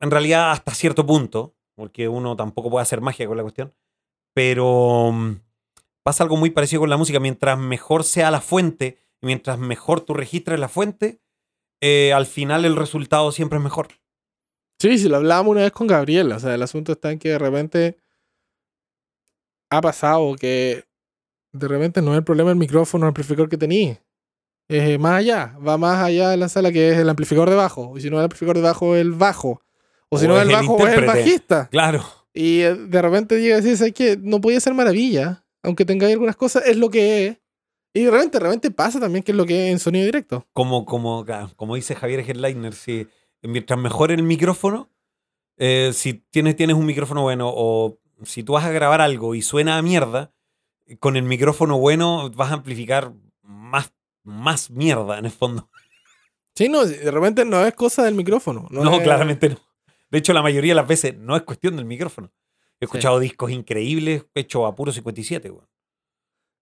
[0.00, 3.72] en realidad hasta cierto punto, porque uno tampoco puede hacer magia con la cuestión,
[4.34, 5.36] pero mm,
[6.02, 7.20] pasa algo muy parecido con la música.
[7.20, 11.20] Mientras mejor sea la fuente, mientras mejor tú registres la fuente,
[11.80, 13.86] eh, al final el resultado siempre es mejor.
[14.80, 16.32] Sí, sí, lo hablábamos una vez con Gabriel.
[16.32, 17.98] O sea, el asunto está en que de repente
[19.70, 20.86] ha pasado que
[21.52, 24.00] de repente no es el problema el micrófono el amplificador que tenías.
[24.68, 27.56] Es eh, más allá, va más allá de la sala que es el amplificador de
[27.56, 27.96] bajo.
[27.96, 29.62] Y si no es el amplificador de bajo, el bajo.
[30.08, 31.68] O si no es el el bajo, es el bajista.
[31.70, 32.04] Claro.
[32.32, 34.16] Y eh, de repente llega a decir, ¿sabes qué?
[34.20, 35.44] No podía ser maravilla.
[35.62, 37.38] Aunque tengáis algunas cosas, es lo que es.
[37.94, 40.46] Y de repente pasa también que es lo que es en sonido directo.
[40.52, 43.06] como, como, como dice Javier Headliner, si
[43.42, 44.90] mientras mejor el micrófono,
[45.58, 49.42] eh, si tienes, tienes un micrófono bueno o si tú vas a grabar algo y
[49.42, 50.32] suena a mierda,
[51.00, 53.92] con el micrófono bueno vas a amplificar más,
[54.24, 55.68] más mierda en el fondo.
[56.54, 58.66] Sí, no, de repente no es cosa del micrófono.
[58.70, 59.56] No, No, es- claramente no.
[60.10, 62.30] De hecho, la mayoría de las veces no es cuestión del micrófono.
[62.80, 65.66] He escuchado discos increíbles hechos a puro 57, weón.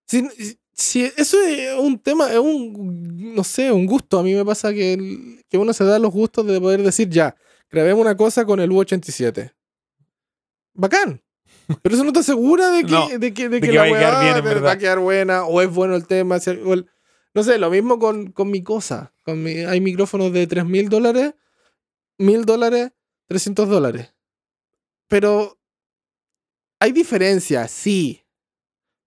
[0.06, 0.28] Sí,
[0.72, 4.18] sí, eso es un tema, es un, no sé, un gusto.
[4.18, 7.08] A mí me pasa que, el- que uno se da los gustos de poder decir,
[7.08, 7.34] ya,
[7.70, 9.52] grabemos una cosa con el U87.
[10.74, 11.22] Bacán.
[11.82, 13.94] Pero eso no te asegura de que, No, de que, de de que la vaya
[13.94, 14.70] a quedar weá bien, en va verdad.
[14.72, 16.38] a quedar buena, o es bueno el tema.
[16.64, 16.86] o el-
[17.35, 19.12] no sé, lo mismo con, con mi cosa.
[19.24, 21.35] Con mi, hay micrófonos de 3 mil dólares,
[22.18, 22.93] mil dólares,
[23.28, 24.12] 300 dólares.
[25.09, 25.59] Pero
[26.81, 28.24] hay diferencias, sí.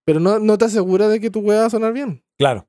[0.05, 2.23] Pero no, no te asegura de que tu weá va a sonar bien.
[2.37, 2.67] Claro.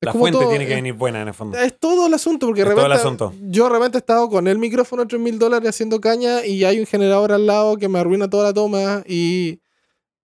[0.00, 1.56] Es La fuente todo, tiene que venir buena en el fondo.
[1.58, 3.32] Es todo el asunto, porque Es todo el asunto.
[3.42, 6.64] yo de repente he estado con el micrófono a 3 mil dólares haciendo caña y
[6.64, 9.60] hay un generador al lado que me arruina toda la toma y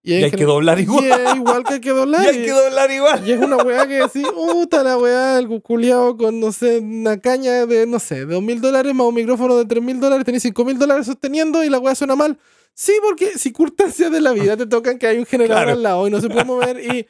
[0.05, 1.05] Y hay, que doblar igual.
[1.05, 2.25] Y es igual que hay que doblar.
[2.25, 3.27] y hay que doblar igual.
[3.27, 7.21] Y es una weá que decís, puta la weá, el culiado con, no sé, una
[7.21, 10.25] caña de, no sé, de dos mil dólares más un micrófono de tres mil dólares,
[10.25, 12.37] tenés cinco mil dólares sosteniendo y la weá suena mal.
[12.73, 16.11] Sí, porque circunstancias de la vida te tocan que hay un generador al lado y
[16.11, 17.07] no se puede mover y,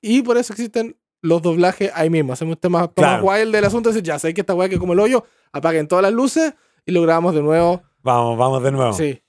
[0.00, 2.32] y por eso existen los doblajes ahí mismo.
[2.32, 3.88] Hacemos un tema más wild del asunto.
[3.88, 6.54] Decir, ya sé que esta weá que como el hoyo, apaguen todas las luces
[6.86, 7.82] y lo grabamos de nuevo.
[8.02, 8.92] Vamos, vamos de nuevo.
[8.92, 9.21] Sí.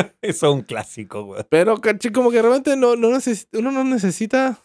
[0.22, 1.44] Eso es un clásico, güey.
[1.48, 1.80] Pero,
[2.12, 4.58] como que realmente no, no uno no necesita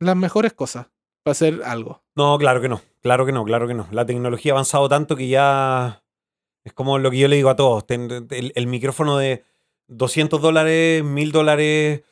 [0.00, 0.86] las mejores cosas
[1.22, 2.02] para hacer algo.
[2.14, 2.80] No, claro que no.
[3.00, 3.86] Claro que no, claro que no.
[3.90, 6.02] La tecnología ha avanzado tanto que ya
[6.64, 7.84] es como lo que yo le digo a todos.
[7.88, 9.44] El, micrófono de
[9.88, 12.02] 200 dólares, 1000 dólares,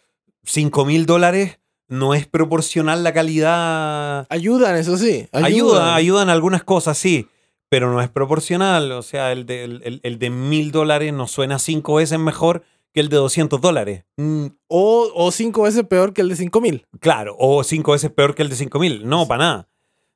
[0.45, 4.27] 5000 dólares no es proporcional la calidad.
[4.31, 5.29] Ayudan, eso sí.
[5.33, 7.29] Ayudan, ayudan, ayudan algunas cosas, sí
[7.69, 8.93] pero no es proporcional.
[8.93, 12.63] O sea, el de, el, de mil dólares nos suena cinco veces mejor
[12.93, 14.05] que el de 200 dólares.
[14.17, 14.47] Mm.
[14.69, 16.87] O, o, cinco veces peor que el de cinco mil.
[17.01, 19.07] Claro, o cinco veces peor que el de cinco mil.
[19.07, 19.69] No, para nada.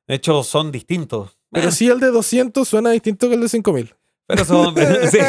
[0.07, 1.37] De hecho, son distintos.
[1.51, 3.93] Pero sí el de 200 suena distinto que el de cinco mil.
[4.25, 4.73] Pero son...
[5.11, 5.19] sí,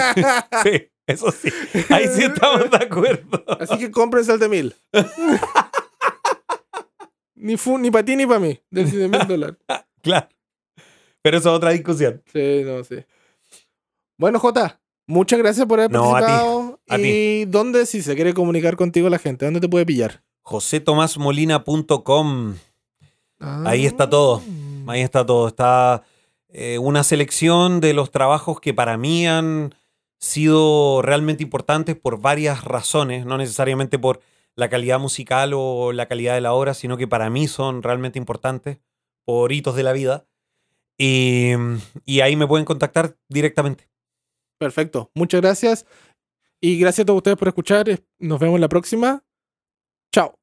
[0.62, 1.50] sí, eso sí.
[1.90, 3.44] Ahí sí estamos de acuerdo.
[3.60, 4.74] Así que cómprense el de mil.
[7.34, 9.56] ni, ni para ti ni para mí, de mil dólares.
[10.00, 10.28] Claro.
[11.22, 12.22] Pero eso es otra discusión.
[12.32, 12.96] Sí, no, sí.
[14.18, 16.80] Bueno, Jota, muchas gracias por haber participado.
[16.88, 20.22] A ti, ¿Y dónde, si se quiere comunicar contigo la gente, dónde te puede pillar?
[20.42, 22.54] josetomasmolina.com.
[23.38, 24.42] Ahí está todo.
[24.44, 24.84] Ah.
[24.88, 25.48] Ahí está todo.
[25.48, 26.02] Está
[26.48, 29.74] eh, una selección de los trabajos que para mí han
[30.18, 34.20] sido realmente importantes por varias razones, no necesariamente por
[34.54, 38.18] la calidad musical o la calidad de la obra, sino que para mí son realmente
[38.18, 38.78] importantes
[39.24, 40.26] por hitos de la vida.
[41.04, 43.88] Y, ahí me pueden contactar directamente.
[44.58, 45.10] Perfecto.
[45.14, 45.86] Muchas gracias.
[46.60, 47.86] Y gracias a todos ustedes por escuchar.
[48.20, 49.24] Nos vemos la próxima.
[50.12, 50.38] Chao.